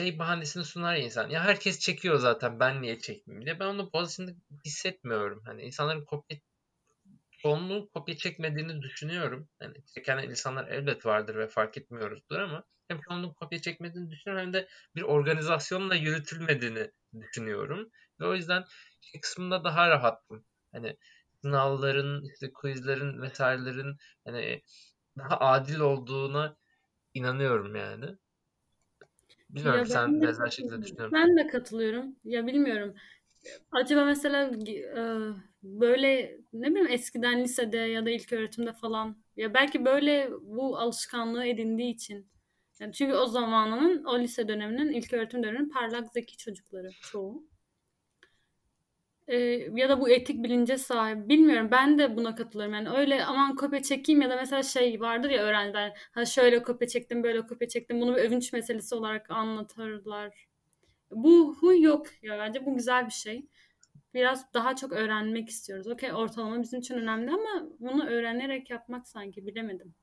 şey 0.00 0.18
bahanesini 0.18 0.64
sunar 0.64 0.96
insan. 0.96 1.30
Ya 1.30 1.44
herkes 1.44 1.78
çekiyor 1.78 2.18
zaten 2.18 2.60
ben 2.60 2.82
niye 2.82 2.98
çekmeyeyim 2.98 3.46
diye. 3.46 3.60
Ben 3.60 3.66
onu 3.66 3.92
Boğaziçi'nde 3.92 4.34
hissetmiyorum. 4.64 5.42
Hani 5.46 5.62
insanların 5.62 6.04
kopya 6.04 6.38
çoğunluğun 7.38 7.86
kopya 7.94 8.16
çekmediğini 8.16 8.82
düşünüyorum. 8.82 9.48
Yani 9.62 9.74
çeken 9.94 10.18
insanlar 10.18 10.68
elbet 10.68 11.06
vardır 11.06 11.34
ve 11.36 11.48
fark 11.48 11.76
etmiyoruzdur 11.78 12.38
ama 12.38 12.64
hem 12.88 13.00
çoğunluğun 13.00 13.32
kopya 13.32 13.60
çekmediğini 13.60 14.10
düşünüyorum 14.10 14.46
hem 14.46 14.52
de 14.52 14.68
bir 14.96 15.02
organizasyonla 15.02 15.94
yürütülmediğini 15.94 16.90
düşünüyorum. 17.20 17.90
Ve 18.20 18.26
o 18.26 18.34
yüzden 18.34 18.64
şey 19.00 19.20
kısmında 19.20 19.64
daha 19.64 19.88
rahattım. 19.90 20.44
Hani 20.72 20.96
sınavların, 21.42 22.24
işte 22.32 22.52
quizlerin 22.52 23.22
vesairelerin 23.22 23.96
hani 24.24 24.62
daha 25.18 25.40
adil 25.40 25.80
olduğuna 25.80 26.56
inanıyorum 27.14 27.76
yani. 27.76 28.18
Bilmiyorum 29.50 29.78
Ya 29.78 29.84
sen 29.86 30.08
ben 30.08 30.22
de 30.22 30.26
benzer 30.28 30.50
şekilde 30.50 30.70
katılıyorum. 30.74 30.82
düşünüyor 30.82 31.08
musun? 31.08 31.30
Ben 31.30 31.36
de 31.36 31.46
katılıyorum. 31.46 32.16
Ya 32.24 32.46
bilmiyorum. 32.46 32.94
Acaba 33.72 34.04
mesela 34.04 34.50
e, 34.68 35.02
böyle 35.62 36.38
ne 36.52 36.70
bileyim 36.70 36.88
eskiden 36.90 37.42
lisede 37.44 37.76
ya 37.78 38.06
da 38.06 38.10
ilk 38.10 38.32
öğretimde 38.32 38.72
falan 38.72 39.18
ya 39.36 39.54
belki 39.54 39.84
böyle 39.84 40.30
bu 40.42 40.78
alışkanlığı 40.78 41.46
edindiği 41.46 41.94
için. 41.94 42.28
Yani 42.80 42.92
çünkü 42.92 43.14
o 43.14 43.26
zamanının 43.26 44.04
o 44.04 44.20
lise 44.20 44.48
döneminin 44.48 44.92
ilk 44.92 45.12
öğretim 45.12 45.42
döneminin 45.42 45.70
parlak 45.70 46.12
zeki 46.12 46.36
çocukları 46.36 46.90
çoğu. 47.02 47.44
E, 49.28 49.36
ya 49.74 49.88
da 49.88 50.00
bu 50.00 50.10
etik 50.10 50.44
bilince 50.44 50.78
sahip. 50.78 51.28
Bilmiyorum 51.28 51.68
ben 51.70 51.98
de 51.98 52.16
buna 52.16 52.34
katılıyorum. 52.34 52.74
Yani 52.74 52.90
öyle 52.90 53.24
aman 53.24 53.56
kopya 53.56 53.82
çekeyim 53.82 54.22
ya 54.22 54.30
da 54.30 54.36
mesela 54.36 54.62
şey 54.62 55.00
vardır 55.00 55.30
ya 55.30 55.42
öğrenciler 55.42 55.98
ha 56.12 56.24
şöyle 56.24 56.62
kopya 56.62 56.88
çektim 56.88 57.22
böyle 57.22 57.46
kopya 57.46 57.68
çektim 57.68 58.00
bunu 58.00 58.16
bir 58.16 58.20
övünç 58.22 58.52
meselesi 58.52 58.94
olarak 58.94 59.30
anlatırlar. 59.30 60.48
Bu 61.10 61.56
huy 61.60 61.82
yok 61.82 62.06
ya 62.22 62.38
bence 62.38 62.66
bu 62.66 62.74
güzel 62.74 63.06
bir 63.06 63.12
şey. 63.12 63.46
Biraz 64.14 64.54
daha 64.54 64.76
çok 64.76 64.92
öğrenmek 64.92 65.48
istiyoruz. 65.48 65.86
Okey 65.88 66.12
ortalama 66.12 66.62
bizim 66.62 66.80
için 66.80 66.94
önemli 66.94 67.30
ama 67.30 67.68
bunu 67.80 68.06
öğrenerek 68.06 68.70
yapmak 68.70 69.08
sanki 69.08 69.46
bilemedim. 69.46 69.94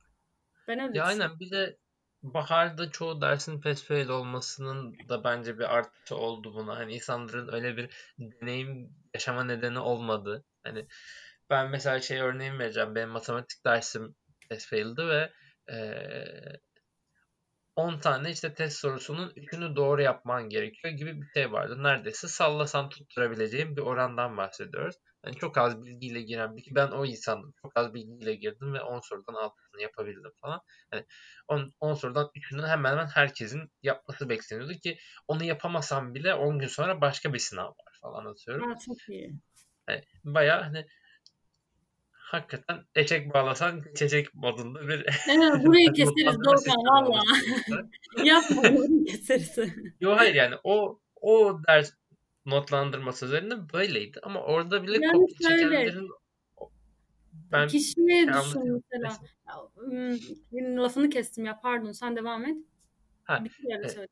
Ben 0.68 0.78
öyle 0.80 0.98
Ya 0.98 1.04
aynen 1.04 1.40
bir 1.40 1.50
de 1.50 1.76
baharda 2.22 2.90
çoğu 2.90 3.20
dersin 3.20 3.60
pass 3.60 3.84
fail 3.84 4.08
olmasının 4.08 5.08
da 5.08 5.24
bence 5.24 5.58
bir 5.58 5.76
artısı 5.76 6.16
oldu 6.16 6.54
buna. 6.54 6.76
Hani 6.76 6.94
insanların 6.94 7.52
öyle 7.52 7.76
bir 7.76 7.90
deneyim 8.18 8.90
yaşama 9.14 9.44
nedeni 9.44 9.78
olmadı. 9.78 10.44
Hani 10.64 10.86
ben 11.50 11.70
mesela 11.70 12.00
şey 12.00 12.20
örneğimi 12.20 12.58
vereceğim. 12.58 12.94
Benim 12.94 13.08
matematik 13.08 13.64
dersim 13.64 14.14
pass 14.50 14.66
fail'di 14.66 15.08
ve 15.08 15.32
eee 15.68 16.60
10 17.76 17.98
tane 18.00 18.30
işte 18.30 18.54
test 18.54 18.78
sorusunun 18.78 19.32
3'ünü 19.36 19.76
doğru 19.76 20.02
yapman 20.02 20.48
gerekiyor 20.48 20.94
gibi 20.94 21.22
bir 21.22 21.26
şey 21.34 21.52
vardı. 21.52 21.82
Neredeyse 21.82 22.28
sallasan 22.28 22.88
tutturabileceğim 22.88 23.76
bir 23.76 23.82
orandan 23.82 24.36
bahsediyoruz. 24.36 24.96
Yani 25.26 25.36
çok 25.36 25.58
az 25.58 25.84
bilgiyle 25.84 26.22
giren, 26.22 26.56
bir- 26.56 26.74
ben 26.74 26.88
o 26.90 27.04
insandım. 27.06 27.54
Çok 27.62 27.76
az 27.76 27.94
bilgiyle 27.94 28.34
girdim 28.34 28.74
ve 28.74 28.80
10 28.80 29.00
sorudan 29.00 29.34
6'sını 29.34 29.82
yapabildim 29.82 30.30
falan. 30.40 30.60
Yani 30.92 31.04
10, 31.48 31.72
10 31.80 31.94
sorudan 31.94 32.30
3'ünü 32.34 32.66
hemen 32.66 32.90
hemen 32.90 33.06
herkesin 33.06 33.72
yapması 33.82 34.28
bekleniyordu 34.28 34.72
ki 34.72 34.98
onu 35.28 35.44
yapamasam 35.44 36.14
bile 36.14 36.34
10 36.34 36.58
gün 36.58 36.66
sonra 36.66 37.00
başka 37.00 37.34
bir 37.34 37.38
sınav 37.38 37.68
var 37.68 37.98
falan 38.00 38.26
atıyorum. 38.26 38.72
Aa, 38.72 38.78
çok 38.86 39.08
iyi. 39.08 39.32
Yani 39.88 40.04
bayağı 40.24 40.62
hani 40.62 40.86
hakikaten 42.12 42.84
eşek 42.94 43.34
bağlasan 43.34 43.82
geçecek 43.82 44.34
modunda 44.34 44.88
bir 44.88 45.06
Evet, 45.28 45.64
burayı 45.64 45.92
keseriz 45.92 46.44
Doğukan 46.44 46.84
valla. 46.86 47.22
Yapma 48.24 48.62
burayı 48.62 49.04
keseriz. 49.04 49.58
Yo 50.00 50.16
hayır 50.16 50.34
yani 50.34 50.54
o 50.64 51.00
o 51.20 51.60
ders 51.68 51.92
notlandırması 52.46 53.26
üzerinde 53.26 53.72
böyleydi 53.72 54.20
ama 54.22 54.42
orada 54.42 54.82
bile 54.82 54.98
Yani 55.02 55.12
kopya 55.12 55.48
çekenlerin 55.48 56.10
ben 57.32 57.68
kişiye 57.68 58.24
şey 58.24 58.28
düşün 58.32 58.84
mesela. 58.92 59.18
Ya, 59.48 60.82
lafını 60.82 61.10
kestim 61.10 61.44
ya 61.44 61.60
pardon 61.60 61.92
sen 61.92 62.16
devam 62.16 62.44
et. 62.44 62.56
ha, 63.24 63.44
kere 63.44 63.86
e, 63.86 64.08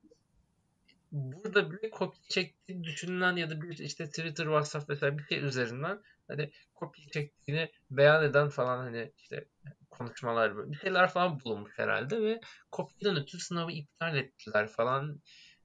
burada 1.12 1.71
bile 1.71 1.91
kopya 1.91 2.23
çektiği 2.29 2.85
düşünülen 2.85 3.37
ya 3.37 3.50
da 3.50 3.62
bir 3.62 3.79
işte 3.79 4.07
Twitter, 4.07 4.45
WhatsApp 4.45 4.91
vesaire 4.91 5.19
bir 5.19 5.25
şey 5.25 5.45
üzerinden 5.45 6.03
hani 6.29 6.50
kopya 6.75 7.05
çektiğini 7.12 7.71
beyan 7.91 8.25
eden 8.25 8.49
falan 8.49 8.79
hani 8.79 9.12
işte 9.19 9.49
konuşmalar 9.91 10.57
böyle 10.57 10.73
bir 10.73 10.76
şeyler 10.76 11.11
falan 11.11 11.41
bulunmuş 11.41 11.73
herhalde 11.76 12.23
ve 12.23 12.41
kopyadan 12.71 13.23
ötürü 13.23 13.41
sınavı 13.41 13.73
iptal 13.73 14.17
ettiler 14.17 14.69
falan. 14.69 15.21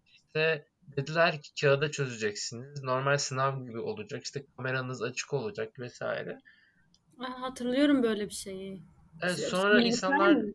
İşte 0.06 0.68
dediler 0.98 1.42
ki 1.42 1.50
kağıda 1.62 1.92
çözeceksiniz. 1.92 2.84
Normal 2.84 3.18
sınav 3.18 3.66
gibi 3.66 3.80
olacak. 3.80 4.24
İşte 4.24 4.46
kameranız 4.58 5.02
açık 5.04 5.34
olacak 5.34 5.80
vesaire. 5.80 6.40
Aa, 7.20 7.42
hatırlıyorum 7.42 8.04
böyle 8.04 8.26
bir 8.26 8.34
şeyi. 8.34 8.82
E, 9.24 9.30
Siz- 9.30 9.46
sonra 9.46 9.78
Bilgisayar 9.78 10.12
insanlar 10.12 10.46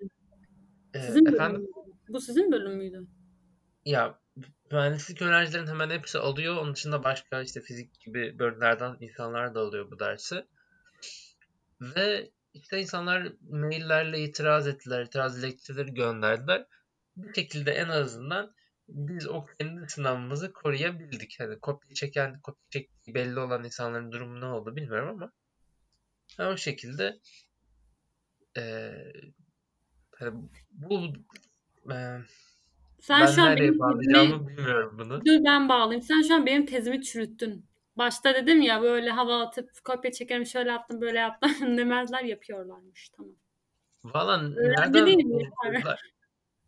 e, 0.94 0.98
Sizin 1.00 1.26
efendim? 1.26 1.66
Bu 2.08 2.20
sizin 2.20 2.52
bölüm 2.52 2.76
müydü? 2.76 3.06
ya 3.84 4.18
mühendislik 4.72 5.22
öğrencilerin 5.22 5.66
hemen 5.66 5.90
hepsi 5.90 6.18
alıyor. 6.18 6.56
Onun 6.56 6.74
dışında 6.74 7.04
başka 7.04 7.42
işte 7.42 7.60
fizik 7.60 8.00
gibi 8.00 8.38
bölümlerden 8.38 8.96
insanlar 9.00 9.54
da 9.54 9.60
alıyor 9.60 9.90
bu 9.90 9.98
dersi. 9.98 10.44
Ve 11.80 12.30
işte 12.54 12.80
insanlar 12.80 13.32
maillerle 13.50 14.18
itiraz 14.20 14.68
ettiler, 14.68 15.02
itiraz 15.04 15.36
dilekçeleri 15.42 15.94
gönderdiler. 15.94 16.66
Bir 17.16 17.34
şekilde 17.34 17.72
en 17.72 17.88
azından 17.88 18.54
biz 18.88 19.28
o 19.28 19.46
kendi 19.46 19.88
sınavımızı 19.88 20.52
koruyabildik. 20.52 21.36
Hani 21.38 21.58
kopya 21.58 21.94
çeken, 21.94 22.40
kopya 22.40 22.62
çektiği 22.70 23.14
belli 23.14 23.40
olan 23.40 23.64
insanların 23.64 24.12
durumu 24.12 24.40
ne 24.40 24.46
oldu 24.46 24.76
bilmiyorum 24.76 25.08
ama 25.08 25.32
yani 26.38 26.52
o 26.52 26.56
şekilde 26.56 27.18
e, 28.56 28.92
hani 30.18 30.48
bu 30.70 31.12
e, 31.92 31.96
Sen 33.00 33.20
ben 33.20 33.26
şu 33.26 33.42
an 33.42 33.56
benim 33.56 33.78
bağlayacağımı 33.78 34.30
tezimi 34.30 34.48
bilmiyorum 34.48 34.96
bunu. 34.98 35.24
dur 35.24 35.44
ben 35.44 35.68
bağlayayım. 35.68 36.02
Sen 36.02 36.22
şu 36.22 36.34
an 36.34 36.46
benim 36.46 36.66
tezimi 36.66 37.02
çürüttün. 37.02 37.66
Başta 37.96 38.34
dedim 38.34 38.62
ya 38.62 38.82
böyle 38.82 39.10
hava 39.10 39.42
atıp 39.42 39.70
kopya 39.84 40.12
çekerim 40.12 40.46
şöyle 40.46 40.70
yaptım 40.70 41.00
böyle 41.00 41.18
yaptım 41.18 41.50
demezler 41.78 42.24
yapıyorlarmış. 42.24 43.08
Tamam. 43.08 43.32
Valla 44.04 44.42
nereden? 44.48 45.18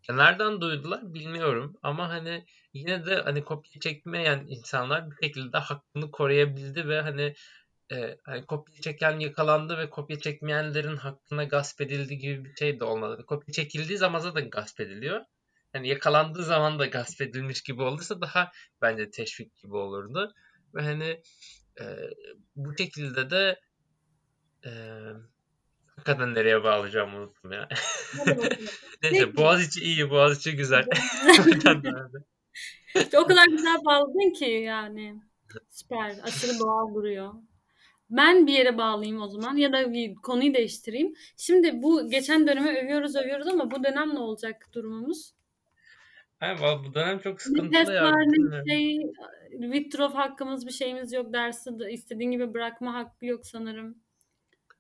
Ya 0.08 0.14
nereden 0.16 0.60
duydular 0.60 1.14
bilmiyorum 1.14 1.76
ama 1.82 2.08
hani 2.08 2.44
yine 2.72 3.06
de 3.06 3.16
hani 3.16 3.44
kopya 3.44 3.80
çekmeyen 3.80 4.44
insanlar 4.48 5.10
bir 5.10 5.16
şekilde 5.26 5.58
hakkını 5.58 6.10
koruyabildi 6.10 6.88
ve 6.88 7.00
hani 7.00 7.34
e, 7.92 8.18
hani 8.24 8.46
kopya 8.46 8.80
çeken 8.80 9.18
yakalandı 9.18 9.78
ve 9.78 9.90
kopya 9.90 10.18
çekmeyenlerin 10.18 10.96
hakkına 10.96 11.44
gasp 11.44 11.80
edildi 11.80 12.18
gibi 12.18 12.44
bir 12.44 12.56
şey 12.56 12.80
de 12.80 12.84
olmadı. 12.84 13.26
Kopya 13.26 13.52
çekildiği 13.52 13.98
zaman 13.98 14.18
zaten 14.18 14.50
gasp 14.50 14.80
ediliyor. 14.80 15.20
Yani 15.74 15.88
yakalandığı 15.88 16.42
zaman 16.42 16.78
da 16.78 16.86
gasp 16.86 17.20
edilmiş 17.20 17.62
gibi 17.62 17.82
olursa 17.82 18.20
daha 18.20 18.52
bence 18.82 19.10
teşvik 19.10 19.56
gibi 19.56 19.76
olurdu. 19.76 20.34
Ve 20.74 20.82
hani 20.82 21.22
e, 21.80 21.84
bu 22.56 22.76
şekilde 22.76 23.30
de 23.30 23.60
e, 24.64 24.70
hakikaten 25.96 26.34
nereye 26.34 26.64
bağlayacağımı 26.64 27.18
unuttum 27.18 27.52
ya. 27.52 27.68
Neyse. 29.02 29.36
Boğaziçi 29.36 29.80
iyi, 29.80 30.10
Boğaziçi 30.10 30.56
güzel. 30.56 30.84
İşte 32.94 33.18
o 33.18 33.26
kadar 33.26 33.46
güzel 33.46 33.84
bağladın 33.84 34.32
ki 34.32 34.44
yani. 34.44 35.20
Süper. 35.70 36.16
Aşırı 36.22 36.58
doğal 36.60 36.94
duruyor. 36.94 37.32
Ben 38.10 38.46
bir 38.46 38.52
yere 38.52 38.78
bağlayayım 38.78 39.22
o 39.22 39.28
zaman 39.28 39.56
ya 39.56 39.72
da 39.72 39.92
bir 39.92 40.14
konuyu 40.14 40.54
değiştireyim. 40.54 41.14
Şimdi 41.36 41.82
bu 41.82 42.10
geçen 42.10 42.46
dönemi 42.46 42.78
övüyoruz 42.78 43.16
övüyoruz 43.16 43.46
ama 43.48 43.70
bu 43.70 43.84
dönem 43.84 44.14
ne 44.14 44.18
olacak 44.18 44.68
durumumuz? 44.72 45.32
Ay, 46.40 46.60
valla 46.60 46.84
bu 46.84 46.94
dönem 46.94 47.18
çok 47.18 47.42
sıkıntılı 47.42 47.70
test 47.70 47.90
ya. 47.90 48.04
var 48.04 48.26
Bilmiyorum. 48.32 48.64
şey 48.68 49.00
withdraw 49.50 50.18
hakkımız 50.18 50.66
bir 50.66 50.72
şeyimiz 50.72 51.12
yok 51.12 51.32
dersi 51.32 51.78
de 51.78 51.92
istediğin 51.92 52.30
gibi 52.30 52.54
bırakma 52.54 52.94
hakkı 52.94 53.26
yok 53.26 53.46
sanırım. 53.46 54.05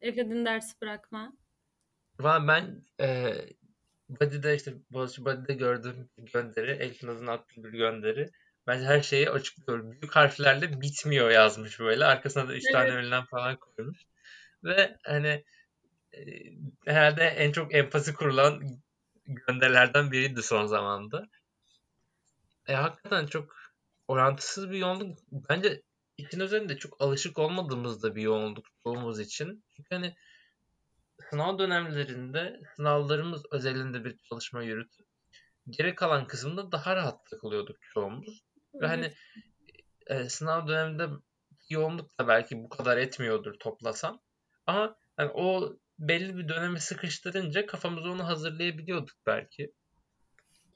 Efe'nin 0.00 0.46
dersi 0.46 0.80
bırakma. 0.80 1.32
Valla 2.20 2.48
ben 2.48 2.84
e, 3.00 3.34
Body'de 4.08 4.54
işte 4.56 4.74
Boğaziçi 4.90 5.24
Body'de 5.24 5.54
gördüğüm 5.54 6.10
bir 6.18 6.32
gönderi, 6.32 6.70
Elif'in 6.70 7.26
attığı 7.26 7.64
bir 7.64 7.78
gönderi. 7.78 8.30
Bence 8.66 8.84
her 8.84 9.00
şeyi 9.00 9.30
açıklıyor. 9.30 9.90
Büyük 9.90 10.16
harflerle 10.16 10.80
bitmiyor 10.80 11.30
yazmış 11.30 11.80
böyle. 11.80 12.04
Arkasına 12.04 12.48
da 12.48 12.54
üç 12.54 12.72
tane 12.72 12.90
ünlem 12.90 13.24
falan 13.24 13.56
koymuş. 13.56 13.98
Ve 14.64 14.96
hani 15.04 15.44
e, 16.12 16.20
herhalde 16.86 17.22
en 17.24 17.52
çok 17.52 17.74
empati 17.74 18.14
kurulan 18.14 18.62
gönderilerden 19.26 20.12
biriydi 20.12 20.42
son 20.42 20.66
zamanda. 20.66 21.26
E, 22.68 22.74
hakikaten 22.74 23.26
çok 23.26 23.56
orantısız 24.08 24.70
bir 24.70 24.78
yoğunluk. 24.78 25.18
Bence 25.50 25.82
işin 26.18 26.40
üzerinde 26.40 26.78
çok 26.78 27.00
alışık 27.00 27.38
olmadığımız 27.38 28.02
da 28.02 28.14
bir 28.14 28.22
yoğunluk 28.22 28.66
çoğumuz 28.82 29.20
için. 29.20 29.64
Çünkü 29.76 29.94
hani 29.94 30.16
sınav 31.30 31.58
dönemlerinde 31.58 32.60
sınavlarımız 32.76 33.42
özelinde 33.50 34.04
bir 34.04 34.18
çalışma 34.18 34.62
yürütüp 34.62 35.06
geri 35.70 35.94
kalan 35.94 36.26
kısımda 36.26 36.72
daha 36.72 36.96
rahat 36.96 37.26
takılıyorduk 37.26 37.76
çoğumuz. 37.94 38.44
Ve 38.74 38.86
hani 38.86 39.14
e, 40.06 40.28
sınav 40.28 40.68
döneminde 40.68 41.08
yoğunluk 41.68 42.18
da 42.18 42.28
belki 42.28 42.56
bu 42.56 42.68
kadar 42.68 42.96
etmiyordur 42.96 43.54
toplasan. 43.54 44.20
Ama 44.66 44.96
hani 45.16 45.30
o 45.34 45.76
belli 45.98 46.36
bir 46.36 46.48
döneme 46.48 46.80
sıkıştırınca 46.80 47.66
kafamıza 47.66 48.10
onu 48.10 48.26
hazırlayabiliyorduk 48.26 49.16
belki. 49.26 49.72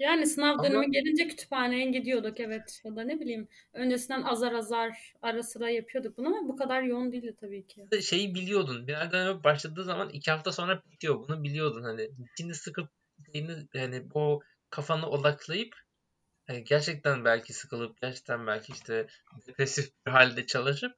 Yani 0.00 0.26
sınav 0.26 0.52
Ama 0.52 0.64
dönemi 0.64 0.90
gelince 0.90 1.28
kütüphaneye 1.28 1.90
gidiyorduk 1.90 2.40
evet 2.40 2.80
ya 2.84 2.96
da 2.96 3.02
ne 3.02 3.20
bileyim 3.20 3.48
öncesinden 3.72 4.22
azar 4.22 4.52
azar 4.52 5.14
ara 5.22 5.42
sıra 5.42 5.70
yapıyorduk 5.70 6.18
bunu 6.18 6.26
ama 6.26 6.48
bu 6.48 6.56
kadar 6.56 6.82
yoğun 6.82 7.12
değildi 7.12 7.36
tabii 7.40 7.66
ki. 7.66 7.86
şeyi 8.02 8.34
biliyordun. 8.34 8.86
Bir 8.86 9.12
döneme 9.12 9.44
başladığı 9.44 9.84
zaman 9.84 10.08
iki 10.08 10.30
hafta 10.30 10.52
sonra 10.52 10.82
bitiyor. 10.92 11.28
Bunu 11.28 11.42
biliyordun 11.42 11.82
hani. 11.82 12.10
İçini 12.32 12.54
sıkıp 12.54 12.88
şeyini, 13.32 13.52
yani 13.74 14.02
o 14.14 14.40
kafanı 14.70 15.10
odaklayıp 15.10 15.74
hani 16.46 16.64
gerçekten 16.64 17.24
belki 17.24 17.52
sıkılıp 17.52 18.00
gerçekten 18.00 18.46
belki 18.46 18.72
işte 18.72 19.06
depresif 19.46 19.90
bir 20.06 20.10
halde 20.10 20.46
çalışıp 20.46 20.92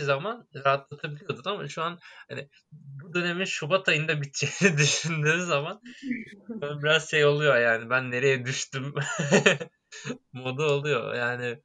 zaman 0.00 0.48
rahatlatabiliyordun 0.54 1.50
ama 1.50 1.68
şu 1.68 1.82
an 1.82 1.98
hani 2.28 2.48
bu 2.72 3.14
dönemin 3.14 3.44
Şubat 3.44 3.88
ayında 3.88 4.22
biteceğini 4.22 4.78
düşündüğün 4.78 5.40
zaman 5.40 5.82
böyle 6.62 6.82
biraz 6.82 7.10
şey 7.10 7.24
oluyor 7.26 7.56
yani 7.56 7.90
ben 7.90 8.10
nereye 8.10 8.44
düştüm 8.46 8.94
modu 10.32 10.62
oluyor. 10.64 11.14
Yani 11.14 11.58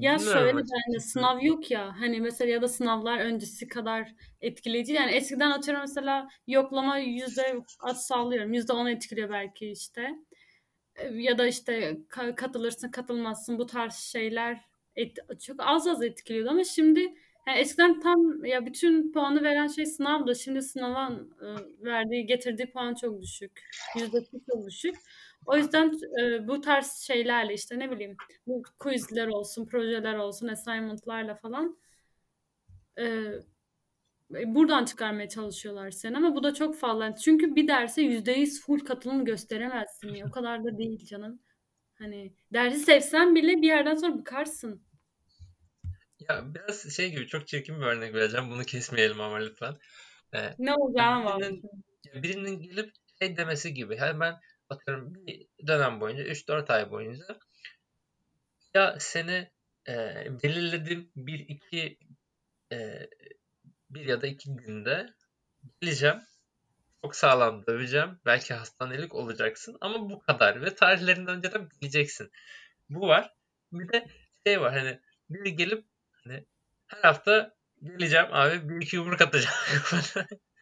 Ya 0.00 0.18
bilmiyorum 0.18 0.32
şöyle 0.32 0.56
bence 0.56 1.00
sınav 1.00 1.42
yok 1.42 1.70
ya 1.70 1.94
hani 2.00 2.20
mesela 2.20 2.50
ya 2.50 2.62
da 2.62 2.68
sınavlar 2.68 3.18
öncesi 3.20 3.68
kadar 3.68 4.14
etkileyici. 4.40 4.92
Yani 4.92 5.10
eskiden 5.10 5.50
atıyorum 5.50 5.80
mesela 5.80 6.28
yoklama 6.46 6.98
yüzde 6.98 7.56
az 7.80 8.06
sallıyorum 8.06 8.52
yüzde 8.52 8.72
on 8.72 8.86
etkiliyor 8.86 9.30
belki 9.30 9.70
işte. 9.70 10.10
E, 10.96 11.06
ya 11.08 11.38
da 11.38 11.46
işte 11.46 11.98
ka- 12.10 12.34
katılırsın 12.34 12.90
katılmazsın 12.90 13.58
bu 13.58 13.66
tarz 13.66 13.94
şeyler 13.94 14.67
et, 14.98 15.40
çok 15.40 15.56
az 15.58 15.86
az 15.86 16.02
etkiliyordu 16.02 16.50
ama 16.50 16.64
şimdi 16.64 17.00
yani 17.46 17.58
eskiden 17.58 18.00
tam 18.00 18.44
ya 18.44 18.66
bütün 18.66 19.12
puanı 19.12 19.42
veren 19.42 19.66
şey 19.66 19.86
sınavdı 19.86 20.36
şimdi 20.36 20.62
sınavın 20.62 21.34
e, 21.40 21.46
verdiği 21.84 22.26
getirdiği 22.26 22.70
puan 22.70 22.94
çok 22.94 23.22
düşük 23.22 23.62
yüzdesi 23.96 24.40
çok 24.50 24.66
düşük 24.66 24.96
o 25.46 25.56
yüzden 25.56 25.92
e, 26.22 26.48
bu 26.48 26.60
tarz 26.60 26.92
şeylerle 26.92 27.54
işte 27.54 27.78
ne 27.78 27.90
bileyim 27.90 28.16
bu 28.46 28.62
quizler 28.78 29.26
olsun, 29.26 29.66
projeler 29.66 30.14
olsun, 30.14 30.48
assignment'larla 30.48 31.34
falan 31.34 31.78
e, 32.98 33.32
buradan 34.30 34.84
çıkarmaya 34.84 35.28
çalışıyorlar 35.28 35.90
seni 35.90 36.16
ama 36.16 36.34
bu 36.34 36.42
da 36.42 36.54
çok 36.54 36.76
fazla. 36.76 37.16
Çünkü 37.16 37.56
bir 37.56 37.68
derse 37.68 38.02
%100 38.02 38.60
full 38.60 38.78
katılım 38.78 39.24
gösteremezsin 39.24 40.14
ya. 40.14 40.26
O 40.26 40.30
kadar 40.30 40.64
da 40.64 40.78
değil 40.78 41.06
canım. 41.06 41.40
Hani 41.94 42.32
dersi 42.52 42.78
sevsen 42.78 43.34
bile 43.34 43.62
bir 43.62 43.66
yerden 43.66 43.94
sonra 43.94 44.18
bıkarsın. 44.18 44.82
Ya 46.20 46.54
biraz 46.54 46.94
şey 46.96 47.10
gibi 47.10 47.26
çok 47.26 47.48
çirkin 47.48 47.80
bir 47.80 47.86
örnek 47.86 48.14
vereceğim. 48.14 48.50
Bunu 48.50 48.62
kesmeyelim 48.64 49.20
ama 49.20 49.36
lütfen. 49.36 49.76
Ee, 50.34 50.54
Ne 50.58 50.74
olacağına 50.74 51.24
bağlı. 51.24 51.40
birinin 51.40 51.62
birinin 52.14 52.60
gelip 52.60 52.92
şey 53.18 53.36
demesi 53.36 53.74
gibi. 53.74 53.96
Yani 53.96 54.20
ben 54.20 54.40
atıyorum 54.70 55.14
bir 55.14 55.46
dönem 55.66 56.00
boyunca 56.00 56.24
3-4 56.24 56.70
ay 56.70 56.90
boyunca 56.90 57.24
ya 58.74 58.96
seni 59.00 59.50
e, 59.88 59.94
belirlediğim 60.42 61.10
bir 61.16 61.38
iki 61.38 61.98
e, 62.72 63.08
bir 63.90 64.06
ya 64.06 64.22
da 64.22 64.26
iki 64.26 64.56
günde 64.56 65.14
geleceğim. 65.80 66.18
Çok 67.04 67.16
sağlam 67.16 67.66
döveceğim. 67.66 68.18
Belki 68.26 68.54
hastanelik 68.54 69.14
olacaksın 69.14 69.78
ama 69.80 70.10
bu 70.10 70.18
kadar 70.18 70.62
ve 70.62 70.74
tarihlerinden 70.74 71.36
önceden 71.36 71.70
bileceksin. 71.70 72.30
Bu 72.90 73.00
var. 73.08 73.34
Bir 73.72 73.92
de 73.92 74.06
şey 74.46 74.60
var 74.60 74.72
hani 74.72 75.00
biri 75.30 75.56
gelip 75.56 75.84
hani 76.24 76.46
her 76.86 77.02
hafta 77.02 77.54
geleceğim 77.82 78.26
abi 78.30 78.68
bir 78.68 78.84
iki 78.84 78.96
yumruk 78.96 79.20
atacağım. 79.20 79.56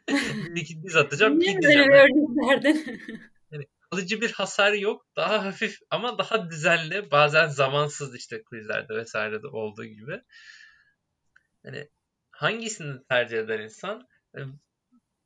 bir 0.54 0.60
iki 0.60 0.82
diz 0.82 0.96
atacağım 0.96 1.38
Niye 1.38 1.62
böyle 1.62 1.84
bir 1.84 2.50
Yani, 3.52 3.66
kalıcı 3.90 4.20
bir 4.20 4.32
hasar 4.32 4.72
yok. 4.72 5.06
Daha 5.16 5.44
hafif 5.44 5.78
ama 5.90 6.18
daha 6.18 6.50
düzenli. 6.50 7.10
Bazen 7.10 7.48
zamansız 7.48 8.16
işte 8.16 8.42
quizlerde 8.42 8.94
vesairede 8.94 9.46
olduğu 9.46 9.84
gibi. 9.84 10.22
Hani 11.64 11.88
hangisini 12.30 13.04
tercih 13.08 13.38
eder 13.38 13.58
insan? 13.58 14.08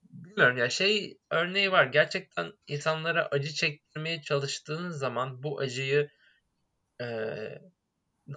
Bilmiyorum 0.02 0.56
ya 0.56 0.70
şey 0.70 1.18
örneği 1.30 1.72
var. 1.72 1.84
Gerçekten 1.84 2.52
insanlara 2.66 3.28
acı 3.30 3.52
çektirmeye 3.52 4.22
çalıştığın 4.22 4.90
zaman 4.90 5.42
bu 5.42 5.60
acıyı 5.60 6.10
e, 7.00 7.06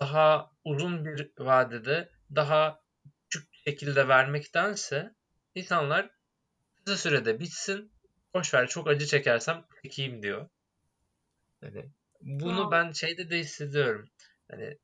daha 0.01 0.51
uzun 0.63 1.05
bir 1.05 1.31
vadede 1.37 2.09
daha 2.35 2.81
küçük 3.29 3.53
şekilde 3.53 4.07
vermektense 4.07 5.15
insanlar 5.55 6.09
kısa 6.85 6.97
sürede 6.97 7.39
bitsin 7.39 7.91
boş 8.33 8.53
ver 8.53 8.67
çok 8.67 8.87
acı 8.87 9.05
çekersem 9.05 9.65
çekeyim 9.83 10.23
diyor. 10.23 10.49
Yani 11.61 11.89
Bunu 12.21 12.67
Aa, 12.67 12.71
ben 12.71 12.91
şeyde 12.91 13.29
de 13.29 13.39
hissediyorum. 13.39 14.09
Hani 14.51 14.77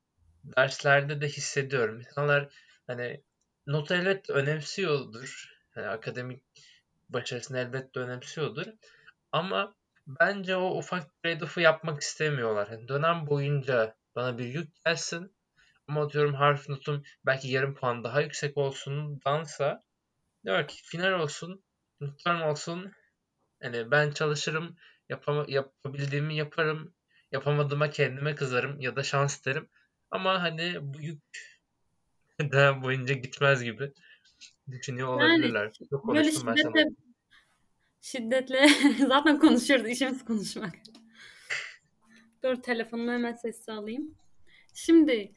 derslerde 0.44 1.22
de 1.22 1.28
hissediyorum. 1.28 2.00
İnsanlar 2.00 2.50
hani 2.88 3.24
not 3.68 3.92
elbette 3.92 4.34
önemsiyordur. 4.34 5.58
Hani 5.72 5.88
akademik 5.88 6.44
başarısını 7.10 7.58
elbette 7.60 8.00
önemsiyordur. 8.00 8.66
Ama 9.32 9.76
bence 10.08 10.56
o 10.56 10.78
ufak 10.78 11.04
trade-off'u 11.24 11.62
yapmak 11.62 12.02
istemiyorlar. 12.02 12.70
Hani 12.70 12.88
dönem 12.88 13.28
boyunca 13.28 13.96
bana 14.16 14.38
bir 14.38 14.46
yük 14.46 14.86
gelsin 14.86 15.36
ama 15.88 16.04
atıyorum 16.04 16.34
harf 16.34 16.70
notum 16.70 17.04
belki 17.26 17.48
yarım 17.48 17.76
puan 17.76 18.04
daha 18.04 18.22
yüksek 18.22 18.58
olsundansa 18.58 19.84
diyor 20.46 20.68
ki 20.68 20.76
final 20.84 21.20
olsun, 21.20 21.64
notlarım 22.02 22.42
olsun. 22.42 22.92
Hani 23.62 23.92
ben 23.92 24.12
çalışırım, 24.12 24.76
yapama, 25.10 25.46
yapabildiğimi 25.48 26.36
yaparım. 26.36 26.94
Yapamadığıma 27.32 27.90
kendime 27.90 28.36
kızarım 28.36 28.82
ya 28.82 28.96
da 28.96 29.04
şans 29.04 29.46
derim. 29.46 29.70
Ama 30.12 30.42
hani 30.42 30.78
bu 30.82 31.02
yük 31.02 31.22
dönem 32.40 32.84
boyunca 32.84 33.14
gitmez 33.14 33.64
gibi 33.64 33.94
düşünüyor 34.72 35.22
yani 35.22 35.32
olabilirler. 35.32 35.72
Çok 35.90 36.08
böyle 36.08 36.22
konuştum 36.22 36.48
ben 36.48 36.56
sana. 36.56 36.74
şiddetle 38.02 38.68
şiddetle 38.68 39.08
zaten 39.08 39.40
konuşuyoruz. 39.40 39.88
işimiz 39.90 40.26
konuşmak. 40.26 40.76
Dur 42.44 42.56
telefonumu 42.56 43.12
hemen 43.12 43.34
sessize 43.34 43.72
alayım. 43.72 44.16
Şimdi 44.74 45.32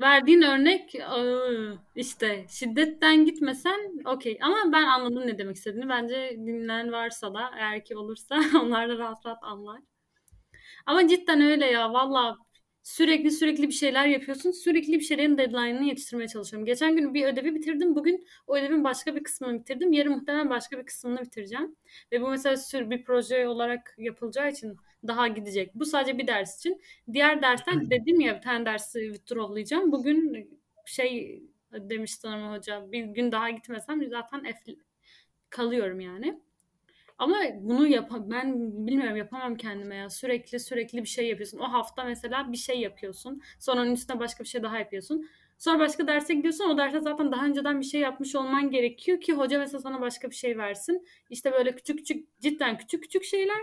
verdiğin 0.00 0.42
örnek 0.42 0.94
ıı, 0.94 1.78
işte 1.94 2.46
şiddetten 2.48 3.24
gitmesen 3.24 4.02
okey. 4.06 4.38
Ama 4.42 4.72
ben 4.72 4.82
anladım 4.84 5.26
ne 5.26 5.38
demek 5.38 5.56
istediğini. 5.56 5.88
Bence 5.88 6.30
dinleyen 6.38 6.92
varsa 6.92 7.34
da 7.34 7.50
eğer 7.56 7.84
ki 7.84 7.96
olursa 7.96 8.40
onlar 8.62 8.88
da 8.88 8.98
rahat 8.98 9.26
rahat 9.26 9.44
anlar. 9.44 9.80
Ama 10.86 11.08
cidden 11.08 11.40
öyle 11.40 11.66
ya 11.66 11.92
valla 11.92 12.36
sürekli 12.82 13.30
sürekli 13.30 13.68
bir 13.68 13.72
şeyler 13.72 14.06
yapıyorsun. 14.06 14.50
Sürekli 14.50 14.92
bir 14.92 15.00
şeylerin 15.00 15.38
deadline'ını 15.38 15.84
yetiştirmeye 15.84 16.28
çalışıyorum. 16.28 16.66
Geçen 16.66 16.96
gün 16.96 17.14
bir 17.14 17.26
ödevi 17.26 17.54
bitirdim. 17.54 17.94
Bugün 17.94 18.26
o 18.46 18.56
ödevin 18.56 18.84
başka 18.84 19.16
bir 19.16 19.24
kısmını 19.24 19.60
bitirdim. 19.60 19.92
Yarın 19.92 20.12
muhtemelen 20.12 20.50
başka 20.50 20.78
bir 20.78 20.86
kısmını 20.86 21.20
bitireceğim. 21.20 21.76
Ve 22.12 22.22
bu 22.22 22.28
mesela 22.28 22.56
sür 22.56 22.90
bir 22.90 23.04
proje 23.04 23.48
olarak 23.48 23.94
yapılacağı 23.98 24.50
için 24.50 24.76
daha 25.06 25.28
gidecek. 25.28 25.74
Bu 25.74 25.84
sadece 25.84 26.18
bir 26.18 26.26
ders 26.26 26.58
için. 26.58 26.82
Diğer 27.12 27.42
dersler 27.42 27.90
dedim 27.90 28.20
ya 28.20 28.36
bir 28.36 28.42
tane 28.42 28.66
dersi 28.66 29.00
withdrawlayacağım. 29.12 29.92
Bugün 29.92 30.50
şey 30.86 31.42
demiş 31.72 32.14
sanırım 32.14 32.52
hoca 32.52 32.92
bir 32.92 33.04
gün 33.04 33.32
daha 33.32 33.50
gitmesem 33.50 34.08
zaten 34.08 34.42
F 34.42 34.76
kalıyorum 35.50 36.00
yani. 36.00 36.40
Ama 37.22 37.36
bunu 37.60 37.86
yap 37.88 38.10
ben 38.30 38.54
bilmiyorum 38.86 39.16
yapamam 39.16 39.56
kendime 39.56 39.96
ya. 39.96 40.10
Sürekli 40.10 40.60
sürekli 40.60 41.02
bir 41.02 41.08
şey 41.08 41.28
yapıyorsun. 41.28 41.58
O 41.58 41.72
hafta 41.72 42.04
mesela 42.04 42.52
bir 42.52 42.56
şey 42.56 42.80
yapıyorsun. 42.80 43.42
Sonra 43.58 43.80
onun 43.82 43.92
üstüne 43.92 44.18
başka 44.20 44.44
bir 44.44 44.48
şey 44.48 44.62
daha 44.62 44.78
yapıyorsun. 44.78 45.28
Sonra 45.58 45.78
başka 45.78 46.06
derse 46.06 46.34
gidiyorsun. 46.34 46.64
O 46.70 46.78
derste 46.78 47.00
zaten 47.00 47.32
daha 47.32 47.46
önceden 47.46 47.80
bir 47.80 47.84
şey 47.84 48.00
yapmış 48.00 48.34
olman 48.36 48.70
gerekiyor 48.70 49.20
ki 49.20 49.32
hoca 49.32 49.58
mesela 49.58 49.80
sana 49.80 50.00
başka 50.00 50.30
bir 50.30 50.34
şey 50.34 50.58
versin. 50.58 51.06
İşte 51.30 51.52
böyle 51.52 51.74
küçük 51.74 51.98
küçük 51.98 52.40
cidden 52.40 52.78
küçük 52.78 53.02
küçük 53.02 53.24
şeyler. 53.24 53.60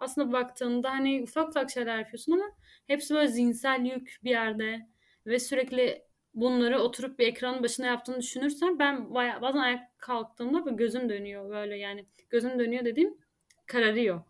Aslında 0.00 0.32
baktığında 0.32 0.90
hani 0.90 1.22
ufak 1.22 1.48
ufak 1.48 1.70
şeyler 1.70 1.98
yapıyorsun 1.98 2.32
ama 2.32 2.44
hepsi 2.86 3.14
böyle 3.14 3.28
zihinsel 3.28 3.84
yük 3.84 4.18
bir 4.24 4.30
yerde 4.30 4.86
ve 5.26 5.38
sürekli 5.38 6.02
bunları 6.34 6.78
oturup 6.78 7.18
bir 7.18 7.26
ekranın 7.26 7.62
başına 7.62 7.86
yaptığını 7.86 8.20
düşünürsen 8.20 8.78
ben 8.78 9.14
bayağı, 9.14 9.42
bazen 9.42 9.58
ayak 9.58 9.98
kalktığımda 9.98 10.64
böyle 10.64 10.76
gözüm 10.76 11.08
dönüyor 11.08 11.50
böyle 11.50 11.76
yani 11.76 12.06
gözüm 12.30 12.58
dönüyor 12.58 12.84
dediğim 12.84 13.18
kararıyor. 13.66 14.22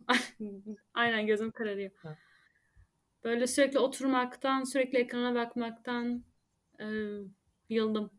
Aynen 0.95 1.27
gözüm 1.27 1.51
kararıyor. 1.51 1.91
Böyle 3.25 3.47
sürekli 3.47 3.79
oturmaktan, 3.79 4.65
sürekli 4.65 4.99
ekrana 4.99 5.35
bakmaktan 5.35 6.25
e, 6.81 6.87
yıldım. 7.69 8.11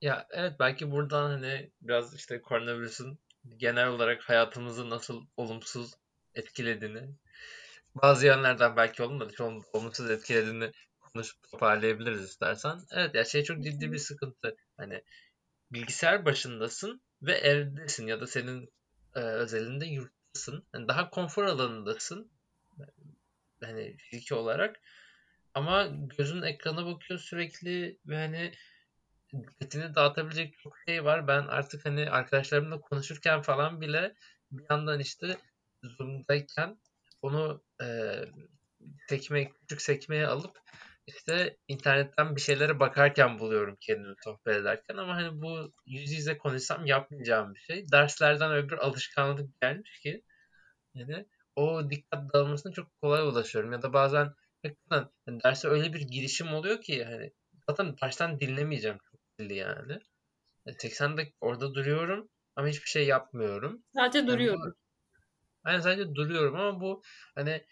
Ya 0.00 0.26
evet 0.30 0.52
belki 0.60 0.90
buradan 0.90 1.30
hani 1.30 1.70
biraz 1.82 2.14
işte 2.14 2.42
koronavirüsün 2.42 3.18
genel 3.56 3.88
olarak 3.88 4.22
hayatımızı 4.22 4.90
nasıl 4.90 5.26
olumsuz 5.36 5.94
etkilediğini, 6.34 7.02
bazı 7.94 8.26
yönlerden 8.26 8.76
belki 8.76 9.02
olmadı, 9.02 9.34
olumsuz 9.72 10.10
etkilediğini 10.10 10.70
konuşup 11.14 11.42
toparlayabiliriz 11.50 12.24
istersen. 12.24 12.80
Evet 12.90 13.14
ya 13.14 13.24
şey 13.24 13.44
çok 13.44 13.62
ciddi 13.62 13.92
bir 13.92 13.98
sıkıntı. 13.98 14.56
Hani 14.76 15.02
bilgisayar 15.72 16.24
başındasın 16.24 17.02
ve 17.22 17.32
evdesin 17.32 18.06
ya 18.06 18.20
da 18.20 18.26
senin 18.26 18.72
e, 19.14 19.20
özelinde 19.20 19.86
yurttasın. 19.86 20.64
Yani 20.74 20.88
daha 20.88 21.10
konfor 21.10 21.44
alanındasın. 21.44 22.30
Hani 23.64 23.96
fiziki 23.96 24.34
olarak. 24.34 24.80
Ama 25.54 25.88
gözün 26.18 26.42
ekrana 26.42 26.86
bakıyor 26.86 27.20
sürekli 27.20 27.98
ve 28.06 28.16
hani 28.16 28.52
dikkatini 29.32 29.94
dağıtabilecek 29.94 30.58
çok 30.58 30.78
şey 30.86 31.04
var. 31.04 31.28
Ben 31.28 31.42
artık 31.42 31.86
hani 31.86 32.10
arkadaşlarımla 32.10 32.80
konuşurken 32.80 33.42
falan 33.42 33.80
bile 33.80 34.14
bir 34.50 34.64
yandan 34.70 35.00
işte 35.00 35.36
Zoom'dayken 35.82 36.78
onu 37.22 37.62
e, 37.82 37.86
sekme, 39.08 39.50
küçük 39.50 39.82
sekmeye 39.82 40.26
alıp 40.26 40.62
işte 41.06 41.56
internetten 41.68 42.36
bir 42.36 42.40
şeylere 42.40 42.80
bakarken 42.80 43.38
buluyorum 43.38 43.76
kendimi 43.80 44.14
sohbet 44.24 44.56
ederken 44.56 44.96
ama 44.96 45.16
hani 45.16 45.42
bu 45.42 45.72
yüz 45.86 46.12
yüze 46.12 46.38
konuşsam 46.38 46.86
yapmayacağım 46.86 47.54
bir 47.54 47.60
şey. 47.60 47.86
Derslerden 47.92 48.52
öbür 48.52 48.78
alışkanlık 48.78 49.60
gelmiş 49.60 50.00
ki 50.00 50.22
yani 50.94 51.26
o 51.56 51.90
dikkat 51.90 52.34
dağılmasına 52.34 52.72
çok 52.72 53.00
kolay 53.02 53.22
ulaşıyorum 53.22 53.72
ya 53.72 53.82
da 53.82 53.92
bazen 53.92 54.34
hani 55.26 55.40
derse 55.44 55.68
öyle 55.68 55.92
bir 55.92 56.00
girişim 56.00 56.54
oluyor 56.54 56.82
ki 56.82 57.04
hani 57.04 57.32
zaten 57.68 57.96
baştan 58.02 58.40
dinlemeyeceğim 58.40 58.98
çok 59.10 59.20
belli 59.38 59.54
yani. 59.54 59.92
Yani 60.66 60.76
80 60.78 61.16
dakika 61.16 61.36
orada 61.40 61.74
duruyorum 61.74 62.28
ama 62.56 62.68
hiçbir 62.68 62.88
şey 62.90 63.06
yapmıyorum. 63.06 63.82
Sadece 63.94 64.18
Yani 64.28 64.28
bu 64.28 64.32
duruyorum. 64.32 64.74
yani 65.66 65.82
sadece 65.82 66.14
duruyorum 66.14 66.56
ama 66.56 66.80
bu 66.80 67.02
hani 67.34 67.66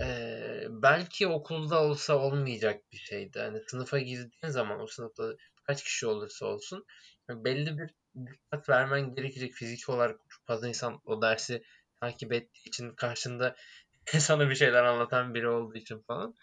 Eee, 0.00 0.66
belki 0.70 1.26
okulda 1.28 1.82
olsa 1.82 2.18
olmayacak 2.18 2.82
bir 2.92 2.96
şeydi. 2.96 3.38
Hani 3.38 3.60
sınıfa 3.66 3.98
girdiğin 3.98 4.48
zaman 4.52 4.80
o 4.80 4.86
sınıfta 4.86 5.32
kaç 5.66 5.84
kişi 5.84 6.06
olursa 6.06 6.46
olsun 6.46 6.84
yani 7.28 7.44
belli 7.44 7.78
bir 7.78 7.90
dikkat 8.26 8.68
vermen 8.68 9.14
gerekecek. 9.14 9.54
Fiziki 9.54 9.92
olarak 9.92 10.20
çok 10.28 10.46
fazla 10.46 10.68
insan 10.68 11.00
o 11.04 11.22
dersi 11.22 11.62
takip 12.00 12.32
ettiği 12.32 12.68
için 12.68 12.90
karşında 12.94 13.56
sana 14.18 14.50
bir 14.50 14.54
şeyler 14.54 14.84
anlatan 14.84 15.34
biri 15.34 15.48
olduğu 15.48 15.76
için 15.76 16.02
falan. 16.06 16.34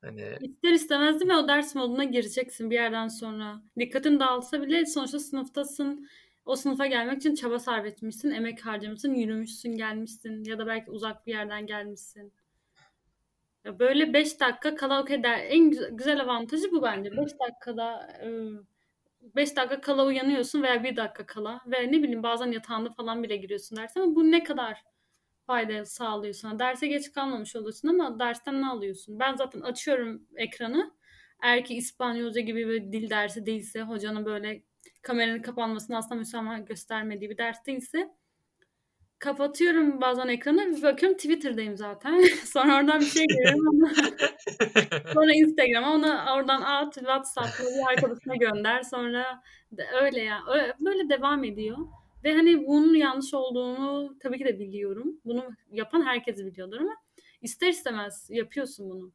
Hani 0.00 0.38
İster 0.40 0.72
istemez 0.72 1.20
değil 1.20 1.30
mi 1.32 1.36
o 1.36 1.48
ders 1.48 1.74
moduna 1.74 2.04
gireceksin 2.04 2.70
bir 2.70 2.74
yerden 2.74 3.08
sonra. 3.08 3.62
Dikkatin 3.78 4.20
dağılsa 4.20 4.62
bile 4.62 4.86
sonuçta 4.86 5.18
sınıftasın. 5.18 6.08
O 6.44 6.56
sınıfa 6.56 6.86
gelmek 6.86 7.16
için 7.16 7.34
çaba 7.34 7.58
sarf 7.58 7.86
etmişsin, 7.86 8.30
emek 8.30 8.66
harcamışsın, 8.66 9.14
yürümüşsün, 9.14 9.76
gelmişsin 9.76 10.44
ya 10.44 10.58
da 10.58 10.66
belki 10.66 10.90
uzak 10.90 11.26
bir 11.26 11.32
yerden 11.32 11.66
gelmişsin. 11.66 12.32
Ya 13.64 13.78
böyle 13.78 14.12
5 14.14 14.40
dakika 14.40 14.74
kala 14.74 15.02
okey 15.02 15.22
der. 15.22 15.38
En 15.38 15.70
güzel, 15.70 15.90
güzel 15.90 16.20
avantajı 16.22 16.72
bu 16.72 16.82
bence. 16.82 17.10
5 17.16 17.32
dakikada 17.40 18.08
e, 18.22 18.28
5 19.36 19.56
dakika 19.56 19.80
kala 19.80 20.04
uyanıyorsun 20.06 20.62
veya 20.62 20.84
bir 20.84 20.96
dakika 20.96 21.26
kala 21.26 21.60
ve 21.66 21.92
ne 21.92 22.02
bileyim 22.02 22.22
bazen 22.22 22.52
yatağında 22.52 22.90
falan 22.90 23.22
bile 23.22 23.36
giriyorsun 23.36 23.76
derse 23.78 24.00
ama 24.00 24.14
bu 24.14 24.30
ne 24.30 24.44
kadar 24.44 24.82
fayda 25.46 25.84
sağlıyor 25.84 26.34
sana. 26.34 26.58
Derse 26.58 26.86
geç 26.86 27.12
kalmamış 27.12 27.56
oluyorsun 27.56 27.88
ama 27.88 28.18
dersten 28.18 28.62
ne 28.62 28.66
alıyorsun? 28.68 29.18
Ben 29.20 29.34
zaten 29.36 29.60
açıyorum 29.60 30.22
ekranı. 30.36 30.94
Eğer 31.42 31.64
ki 31.64 31.74
İspanyolca 31.74 32.40
gibi 32.40 32.68
bir 32.68 32.92
dil 32.92 33.10
dersi 33.10 33.46
değilse, 33.46 33.82
hocanın 33.82 34.24
böyle 34.24 34.62
kameranın 35.02 35.42
kapanmasını 35.42 35.96
asla 35.96 36.16
müsamaha 36.16 36.58
göstermediği 36.58 37.30
bir 37.30 37.38
ders 37.38 37.66
değilse 37.66 38.10
kapatıyorum 39.18 40.00
bazen 40.00 40.28
ekranı 40.28 40.76
bir 40.76 40.82
bakıyorum 40.82 41.16
Twitter'dayım 41.18 41.76
zaten. 41.76 42.20
Sonra 42.44 42.76
oradan 42.76 43.00
bir 43.00 43.06
şey 43.06 43.26
görüyorum 43.26 43.68
ama 43.84 43.90
sonra 45.14 45.32
Instagram'a 45.34 45.94
onu 45.94 46.06
oradan 46.36 46.62
at 46.62 46.94
WhatsApp'la 46.94 47.64
bir 47.64 47.90
arkadaşına 47.92 48.36
gönder. 48.36 48.82
Sonra 48.82 49.42
öyle 50.02 50.20
ya. 50.22 50.40
Ö- 50.54 50.84
Böyle 50.84 51.08
devam 51.08 51.44
ediyor. 51.44 51.78
Ve 52.24 52.34
hani 52.34 52.66
bunun 52.66 52.94
yanlış 52.94 53.34
olduğunu 53.34 54.18
tabii 54.22 54.38
ki 54.38 54.44
de 54.44 54.58
biliyorum. 54.58 55.20
Bunu 55.24 55.50
yapan 55.70 56.02
herkes 56.06 56.38
biliyordur 56.38 56.80
ama 56.80 56.96
ister 57.42 57.68
istemez 57.68 58.26
yapıyorsun 58.30 58.90
bunu. 58.90 59.12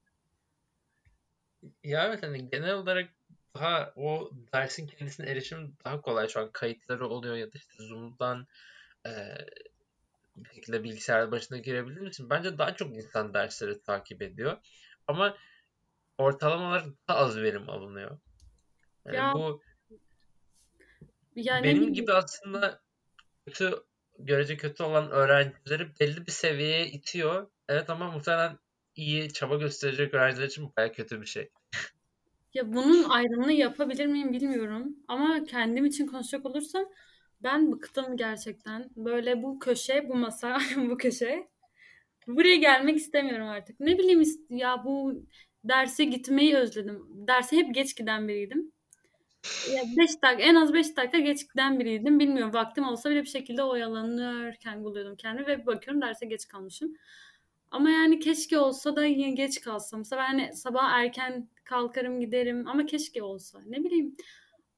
ya 1.83 2.07
evet 2.07 2.23
hani 2.23 2.49
genel 2.49 2.73
olarak 2.73 3.09
daha 3.55 3.93
o 3.95 4.31
dersin 4.53 4.87
kendisine 4.87 5.29
erişim 5.29 5.77
daha 5.85 6.01
kolay 6.01 6.27
şu 6.27 6.39
an 6.39 6.51
kayıtları 6.51 7.07
oluyor 7.07 7.35
ya 7.35 7.45
da 7.47 7.51
işte 7.57 7.83
Zoom'dan 7.83 8.47
eee, 9.05 9.45
bir 10.43 10.49
şekilde 10.49 10.83
bilgisayar 10.83 11.31
başına 11.31 11.57
girebilir 11.57 12.01
misin? 12.01 12.29
Bence 12.29 12.57
daha 12.57 12.75
çok 12.75 12.95
insan 12.95 13.33
dersleri 13.33 13.81
takip 13.81 14.21
ediyor. 14.21 14.57
Ama 15.07 15.37
ortalamalar 16.17 16.85
daha 17.07 17.17
az 17.17 17.37
verim 17.37 17.69
alınıyor. 17.69 18.19
Yani 19.05 19.15
Ya 19.15 19.33
bu 19.33 19.61
yani 21.35 21.63
benim 21.63 21.93
gibi 21.93 22.13
aslında 22.13 22.81
kötü 23.45 23.83
görece 24.19 24.57
kötü 24.57 24.83
olan 24.83 25.11
öğrencileri 25.11 25.99
belli 25.99 26.27
bir 26.27 26.31
seviyeye 26.31 26.87
itiyor. 26.87 27.51
Evet 27.67 27.89
ama 27.89 28.11
muhtemelen 28.11 28.59
iyi 28.95 29.33
çaba 29.33 29.55
gösterecek 29.55 30.13
öğrenciler 30.13 30.47
için 30.47 30.71
baya 30.77 30.91
kötü 30.91 31.21
bir 31.21 31.25
şey. 31.25 31.49
Ya 32.53 32.73
bunun 32.73 33.09
ayrımını 33.09 33.51
yapabilir 33.51 34.05
miyim 34.05 34.33
bilmiyorum. 34.33 34.95
Ama 35.07 35.43
kendim 35.43 35.85
için 35.85 36.07
konuşacak 36.07 36.45
olursam 36.45 36.85
ben 37.43 37.71
bıktım 37.71 38.17
gerçekten. 38.17 38.89
Böyle 38.95 39.43
bu 39.43 39.59
köşe, 39.59 40.09
bu 40.09 40.15
masa, 40.15 40.57
bu 40.89 40.97
köşe. 40.97 41.47
Buraya 42.27 42.55
gelmek 42.55 42.97
istemiyorum 42.97 43.47
artık. 43.47 43.79
Ne 43.79 43.97
bileyim 43.97 44.23
ya 44.49 44.83
bu 44.85 45.13
derse 45.63 46.03
gitmeyi 46.03 46.55
özledim. 46.55 47.05
Derse 47.27 47.57
hep 47.57 47.75
geç 47.75 47.95
giden 47.95 48.27
biriydim. 48.27 48.71
5 49.97 50.21
dakika 50.23 50.43
en 50.43 50.55
az 50.55 50.73
5 50.73 50.97
dakika 50.97 51.19
geç 51.19 51.51
giden 51.53 51.79
biriydim. 51.79 52.19
Bilmiyorum 52.19 52.53
vaktim 52.53 52.83
olsa 52.83 53.09
bile 53.09 53.21
bir 53.21 53.27
şekilde 53.27 53.63
oyalanırken 53.63 54.83
buluyordum 54.83 55.15
kendimi 55.15 55.47
ve 55.47 55.65
bakıyorum 55.65 56.01
derse 56.01 56.25
geç 56.25 56.47
kalmışım. 56.47 56.93
Ama 57.71 57.89
yani 57.89 58.19
keşke 58.19 58.57
olsa 58.59 58.95
da 58.95 59.05
yine 59.05 59.31
geç 59.31 59.61
kalsam. 59.61 59.99
Mesela 59.99 60.21
ben 60.21 60.27
hani 60.27 60.53
sabah 60.53 60.91
erken 60.91 61.49
kalkarım 61.63 62.19
giderim 62.19 62.67
ama 62.67 62.85
keşke 62.85 63.23
olsa. 63.23 63.59
Ne 63.65 63.83
bileyim 63.83 64.15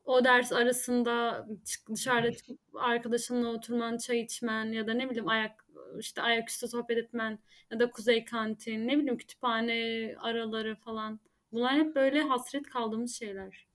o 0.06 0.24
ders 0.24 0.52
arasında 0.52 1.48
dışarıda 1.94 2.32
çıkıp 2.32 2.60
arkadaşınla 2.74 3.48
oturman, 3.48 3.98
çay 3.98 4.22
içmen 4.22 4.66
ya 4.66 4.88
da 4.88 4.94
ne 4.94 5.10
bileyim 5.10 5.28
ayak 5.28 5.66
işte 6.00 6.22
ayaküstü 6.22 6.68
sohbet 6.68 6.98
etmen 6.98 7.40
ya 7.72 7.80
da 7.80 7.90
kuzey 7.90 8.26
kantin, 8.26 8.88
ne 8.88 8.98
bileyim 8.98 9.18
kütüphane 9.18 10.16
araları 10.20 10.76
falan. 10.76 11.20
Bunlar 11.52 11.74
hep 11.74 11.96
böyle 11.96 12.22
hasret 12.22 12.70
kaldığımız 12.70 13.16
şeyler. 13.16 13.68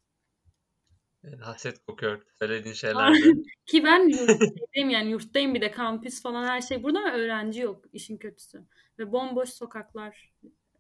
Yani 1.23 1.43
hasret 1.43 1.87
kokuyor 1.87 2.23
söylediğin 2.39 2.75
şeylerde. 2.75 3.19
Ki 3.67 3.85
ben 3.85 4.09
yurttayım 4.09 4.91
yani 4.91 5.11
yurttayım 5.11 5.55
bir 5.55 5.61
de 5.61 5.71
kampüs 5.71 6.23
falan 6.23 6.45
her 6.47 6.61
şey 6.61 6.83
burada 6.83 6.99
ama 6.99 7.13
öğrenci 7.13 7.61
yok 7.61 7.85
işin 7.93 8.17
kötüsü. 8.17 8.63
Ve 8.99 9.13
bomboş 9.13 9.49
sokaklar. 9.49 10.33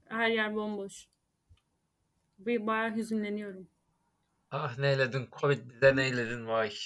Her 0.05 0.29
yer 0.29 0.55
bomboş. 0.55 1.09
Bir 2.39 2.67
bayağı 2.67 2.97
hüzünleniyorum. 2.97 3.69
Ah 4.51 4.79
neyledin 4.79 5.29
Covid 5.41 5.71
bize 5.71 5.97
neyledin 5.97 6.47
vay. 6.47 6.71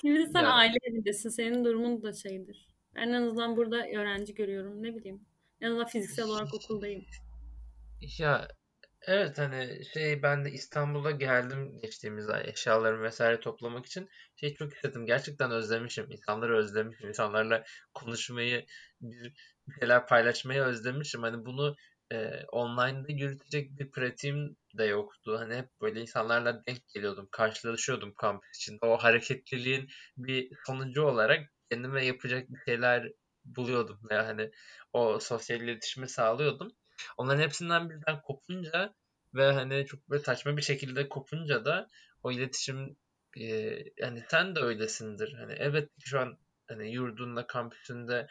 Şimdi 0.00 0.26
sen 0.32 0.42
ya. 0.42 0.52
aile 0.52 0.76
evindesin. 0.82 1.28
Senin 1.28 1.64
durumun 1.64 2.02
da 2.02 2.12
şeydir. 2.12 2.68
Ben 2.94 3.08
en 3.08 3.22
azından 3.22 3.56
burada 3.56 3.76
öğrenci 3.76 4.34
görüyorum. 4.34 4.82
Ne 4.82 4.96
bileyim. 4.96 5.26
En 5.60 5.66
azından 5.66 5.86
fiziksel 5.86 6.24
olarak 6.24 6.54
okuldayım. 6.54 7.04
Ya 8.18 8.48
evet 9.02 9.38
hani 9.38 9.84
şey 9.94 10.22
ben 10.22 10.44
de 10.44 10.50
İstanbul'a 10.50 11.10
geldim 11.10 11.78
geçtiğimiz 11.82 12.28
ay 12.28 12.50
eşyalarımı 12.50 13.02
vesaire 13.02 13.40
toplamak 13.40 13.86
için 13.86 14.08
şey 14.36 14.54
çok 14.54 14.74
istedim. 14.74 15.06
Gerçekten 15.06 15.50
özlemişim. 15.50 16.10
İnsanları 16.10 16.56
özlemişim. 16.56 17.08
İnsanlarla 17.08 17.64
konuşmayı, 17.94 18.66
bir 19.00 19.32
şeyler 19.80 20.06
paylaşmayı 20.06 20.62
özlemişim. 20.62 21.22
Hani 21.22 21.44
bunu 21.46 21.76
e, 22.12 22.44
online'da 22.52 23.12
yürütecek 23.12 23.78
bir 23.78 23.90
pratiğim 23.90 24.56
de 24.78 24.84
yoktu. 24.84 25.36
Hani 25.38 25.54
hep 25.56 25.68
böyle 25.80 26.00
insanlarla 26.00 26.66
denk 26.66 26.88
geliyordum, 26.94 27.28
karşılaşıyordum 27.32 28.14
kampüs 28.14 28.56
içinde. 28.56 28.86
O 28.86 28.96
hareketliliğin 28.96 29.88
bir 30.16 30.50
sonucu 30.66 31.02
olarak 31.02 31.46
kendime 31.70 32.04
yapacak 32.06 32.48
bir 32.50 32.58
şeyler 32.66 33.12
buluyordum 33.44 34.00
ve 34.10 34.14
hani 34.14 34.50
o 34.92 35.20
sosyal 35.20 35.60
iletişimi 35.60 36.08
sağlıyordum. 36.08 36.72
Onların 37.16 37.42
hepsinden 37.42 37.90
birden 37.90 38.20
kopunca 38.22 38.94
ve 39.34 39.52
hani 39.52 39.86
çok 39.86 40.10
böyle 40.10 40.22
saçma 40.22 40.56
bir 40.56 40.62
şekilde 40.62 41.08
kopunca 41.08 41.64
da 41.64 41.88
o 42.22 42.32
iletişim 42.32 42.96
e, 43.36 43.44
yani 43.98 44.22
sen 44.30 44.56
de 44.56 44.60
öylesindir. 44.60 45.32
Hani 45.32 45.52
evet 45.52 45.90
şu 46.00 46.20
an 46.20 46.38
hani 46.68 46.92
yurdunda, 46.92 47.46
kampüsünde 47.46 48.26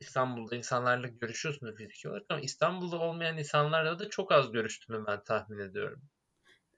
İstanbul'da 0.00 0.56
insanlarla 0.56 1.08
görüşüyorsunuz 1.08 1.76
fiziki 1.76 2.08
olarak 2.08 2.26
ama 2.28 2.40
İstanbul'da 2.40 2.98
olmayan 2.98 3.38
insanlarla 3.38 3.98
da 3.98 4.08
çok 4.10 4.32
az 4.32 4.52
görüştüğünü 4.52 5.06
ben 5.06 5.24
tahmin 5.24 5.58
ediyorum. 5.58 6.02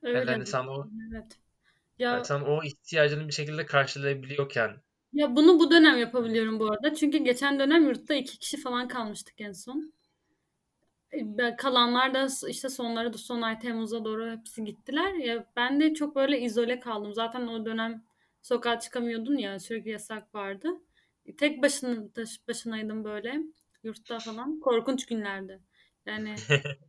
Öyle 0.03 0.31
yani 0.33 0.47
sen 0.47 0.67
o 0.67 0.91
evet. 1.13 1.39
Ya 1.99 2.11
yani 2.11 2.25
sen 2.25 2.41
o 2.41 2.65
ihtiyacını 2.65 3.29
bir 3.29 3.33
şekilde 3.33 3.67
karşılayabiliyorken 3.67 4.83
ya 5.13 5.37
bunu 5.37 5.59
bu 5.59 5.71
dönem 5.71 5.99
yapabiliyorum 5.99 6.61
bu 6.61 6.71
arada. 6.73 6.95
Çünkü 6.95 7.19
geçen 7.19 7.59
dönem 7.59 7.85
yurtta 7.89 8.15
iki 8.15 8.39
kişi 8.39 8.57
falan 8.61 8.89
kalmıştık 8.89 9.41
en 9.41 9.53
son. 9.53 9.93
E, 11.13 11.57
kalanlar 11.57 12.15
da 12.15 12.29
işte 12.49 12.69
sonları 12.69 13.13
da 13.13 13.19
son 13.19 13.43
ay 13.43 13.59
Temmuz'a 13.59 14.05
doğru 14.05 14.31
hepsi 14.31 14.65
gittiler. 14.65 15.15
Ya 15.15 15.47
ben 15.57 15.81
de 15.81 15.95
çok 15.95 16.17
böyle 16.17 16.41
izole 16.41 16.81
kaldım. 16.81 17.15
Zaten 17.15 17.47
o 17.47 17.65
dönem 17.67 18.05
sokağa 18.43 18.81
çıkamıyordun 18.81 19.37
ya 19.37 19.59
sürekli 19.59 19.91
yasak 19.91 20.35
vardı. 20.35 20.69
Tek 21.37 21.63
başına 21.63 22.09
başınaydım 22.49 23.05
böyle 23.05 23.41
yurtta 23.83 24.19
falan. 24.19 24.61
Korkunç 24.61 25.07
günlerdi. 25.07 25.61
Yani 26.07 26.35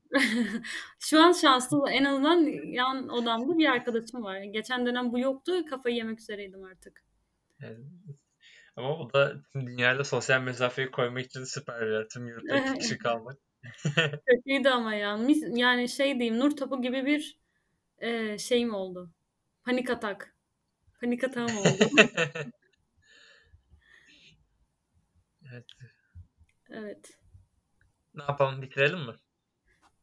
şu 0.99 1.21
an 1.21 1.31
şanslı 1.31 1.89
en 1.91 2.03
azından 2.03 2.39
yan 2.73 3.09
odamda 3.09 3.57
bir 3.57 3.65
arkadaşım 3.65 4.23
var. 4.23 4.41
Geçen 4.41 4.85
dönem 4.85 5.11
bu 5.11 5.19
yoktu. 5.19 5.65
Kafayı 5.69 5.95
yemek 5.95 6.19
üzereydim 6.19 6.63
artık. 6.63 7.03
Evet. 7.61 7.79
Ama 8.75 8.99
bu 8.99 9.13
da 9.13 9.41
tüm 9.53 9.67
dünyada 9.67 10.03
sosyal 10.03 10.41
mesafeyi 10.41 10.91
koymak 10.91 11.25
için 11.25 11.43
süper 11.43 11.81
bir 11.81 11.91
yer. 11.91 12.07
Tüm 12.09 12.27
yurtta 12.27 12.57
iki 12.57 12.79
kişi 12.79 12.97
kalmak. 12.97 13.37
Çok 13.95 14.45
iyiydi 14.45 14.69
ama 14.69 14.95
ya. 14.95 15.17
Mis, 15.17 15.43
yani 15.47 15.89
şey 15.89 16.19
diyeyim 16.19 16.39
nur 16.39 16.57
topu 16.57 16.81
gibi 16.81 17.05
bir 17.05 17.39
e, 17.97 18.37
şeyim 18.37 18.73
oldu. 18.73 19.09
Panik 19.65 19.89
atak. 19.89 20.35
Panik 21.01 21.23
atağım 21.23 21.57
oldu. 21.57 21.89
Evet. 25.51 25.65
Evet. 26.69 27.17
Ne 28.13 28.23
yapalım 28.23 28.61
bitirelim 28.61 28.99
mi? 28.99 29.13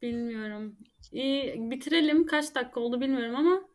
Bilmiyorum. 0.03 0.77
İyi 1.13 1.71
bitirelim. 1.71 2.27
Kaç 2.27 2.55
dakika 2.55 2.81
oldu 2.81 3.01
bilmiyorum 3.01 3.37
ama 3.37 3.69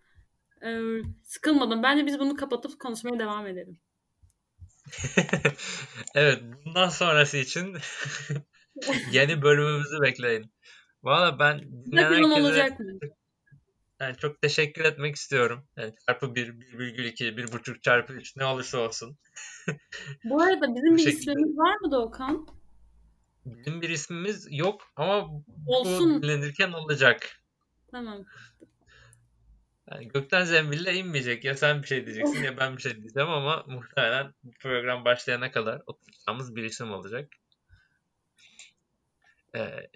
e, 0.65 0.79
sıkılmadım. 1.23 1.83
Bence 1.83 2.05
biz 2.05 2.19
bunu 2.19 2.35
kapatıp 2.35 2.79
konuşmaya 2.79 3.19
devam 3.19 3.47
edelim. 3.47 3.79
evet 6.15 6.43
bundan 6.65 6.89
sonrası 6.89 7.37
için 7.37 7.77
yeni 9.11 9.41
bölümümüzü 9.41 10.01
bekleyin. 10.01 10.53
Valla 11.03 11.39
ben 11.39 11.59
dinleyen 11.59 12.13
herkese 12.13 12.41
olacak 12.41 12.79
mı? 12.79 12.99
Yani 14.01 14.17
çok 14.17 14.41
teşekkür 14.41 14.85
etmek 14.85 15.15
istiyorum. 15.15 15.67
Yani 15.77 15.93
çarpı 16.07 16.35
1, 16.35 16.47
1,2, 16.47 17.35
1,5 17.35 17.81
çarpı 17.81 18.13
3 18.13 18.37
ne 18.37 18.45
olursa 18.45 18.79
olsun. 18.79 19.17
Bu 20.23 20.41
arada 20.41 20.75
bizim 20.75 20.97
bir 20.97 21.01
şekilde... 21.01 21.31
ismimiz 21.31 21.57
var 21.57 21.75
mı 21.81 21.91
Doğukan? 21.91 22.47
Bizim 23.45 23.81
bir 23.81 23.89
ismimiz 23.89 24.47
yok 24.51 24.81
ama 24.95 25.29
Olsun. 25.67 26.15
bu 26.15 26.23
dinlenirken 26.23 26.71
olacak. 26.71 27.41
Tamam. 27.91 28.25
Yani 29.91 30.07
gökten 30.07 30.43
zembille 30.43 30.93
inmeyecek. 30.93 31.43
Ya 31.45 31.55
sen 31.57 31.81
bir 31.81 31.87
şey 31.87 32.05
diyeceksin 32.05 32.43
ya 32.43 32.57
ben 32.57 32.77
bir 32.77 32.81
şey 32.81 32.95
diyeceğim 32.95 33.29
ama 33.29 33.63
muhtemelen 33.67 34.33
program 34.59 35.05
başlayana 35.05 35.51
kadar 35.51 35.81
oturacağımız 35.85 36.55
bir 36.55 36.63
isim 36.63 36.91
olacak. 36.91 37.29
Ee, 39.55 39.89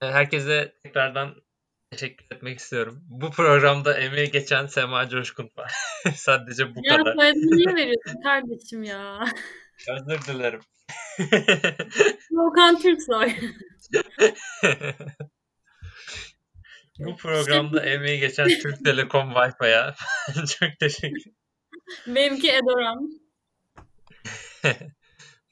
herkese 0.00 0.74
tekrardan 0.82 1.45
teşekkür 1.90 2.36
etmek 2.36 2.58
istiyorum. 2.58 3.02
Bu 3.08 3.30
programda 3.30 3.98
emeği 3.98 4.30
geçen 4.30 4.66
Sema 4.66 5.08
Coşkun 5.08 5.50
var. 5.56 5.72
Sadece 6.14 6.74
bu 6.74 6.80
ya, 6.84 6.96
kadar. 6.96 7.24
Ya 7.24 7.32
niye 7.32 7.66
veriyorsun 7.76 8.22
kardeşim 8.22 8.82
ya? 8.82 9.24
Özür 9.88 10.26
dilerim. 10.26 10.60
Volkan 12.30 12.78
Türksoy. 12.78 13.32
bu 16.98 17.16
programda 17.16 17.84
emeği 17.84 18.20
geçen 18.20 18.48
Türk 18.48 18.84
Telekom 18.84 19.32
Wi-Fi'ye 19.32 19.94
çok 20.46 20.78
teşekkür. 20.80 21.32
Benimki 22.06 22.50
Edoram. 22.52 23.10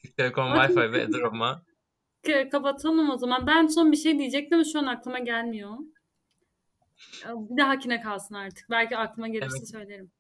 Türk 0.03 0.16
Telekom 0.16 0.47
Wi-Fi 0.47 0.92
ve 0.92 1.03
Edoram'a 1.03 1.62
kapatalım 2.51 3.11
o 3.11 3.16
zaman. 3.16 3.47
Ben 3.47 3.66
son 3.66 3.92
bir 3.92 3.97
şey 3.97 4.18
diyecektim 4.18 4.59
ama 4.59 4.64
şu 4.73 4.79
an 4.79 4.87
aklıma 4.87 5.18
gelmiyor. 5.18 5.70
Bir 7.24 7.62
dahakine 7.62 8.00
kalsın 8.00 8.35
artık. 8.35 8.70
Belki 8.70 8.96
aklıma 8.96 9.28
gelirse 9.28 9.57
evet. 9.59 9.70
söylerim. 9.70 10.12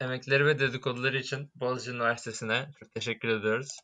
Emekleri 0.00 0.46
ve 0.46 0.58
dedikoduları 0.58 1.18
için 1.18 1.50
Boğaziçi 1.54 1.90
Üniversitesi'ne 1.90 2.70
çok 2.80 2.94
teşekkür 2.94 3.28
ediyoruz. 3.28 3.78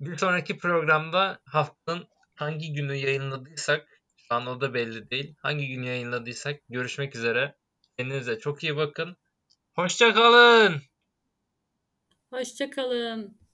Bir 0.00 0.16
sonraki 0.16 0.58
programda 0.58 1.38
haftanın 1.44 2.08
hangi 2.34 2.72
günü 2.72 2.94
yayınladıysak 2.94 3.88
şu 4.16 4.34
an 4.34 4.46
o 4.46 4.60
da 4.60 4.74
belli 4.74 5.10
değil. 5.10 5.34
Hangi 5.38 5.68
gün 5.68 5.82
yayınladıysak 5.82 6.60
görüşmek 6.68 7.16
üzere. 7.16 7.56
Kendinize 7.98 8.38
çok 8.38 8.64
iyi 8.64 8.76
bakın. 8.76 9.16
Hoşçakalın. 9.74 10.82
Hoşçakalın. 12.30 13.45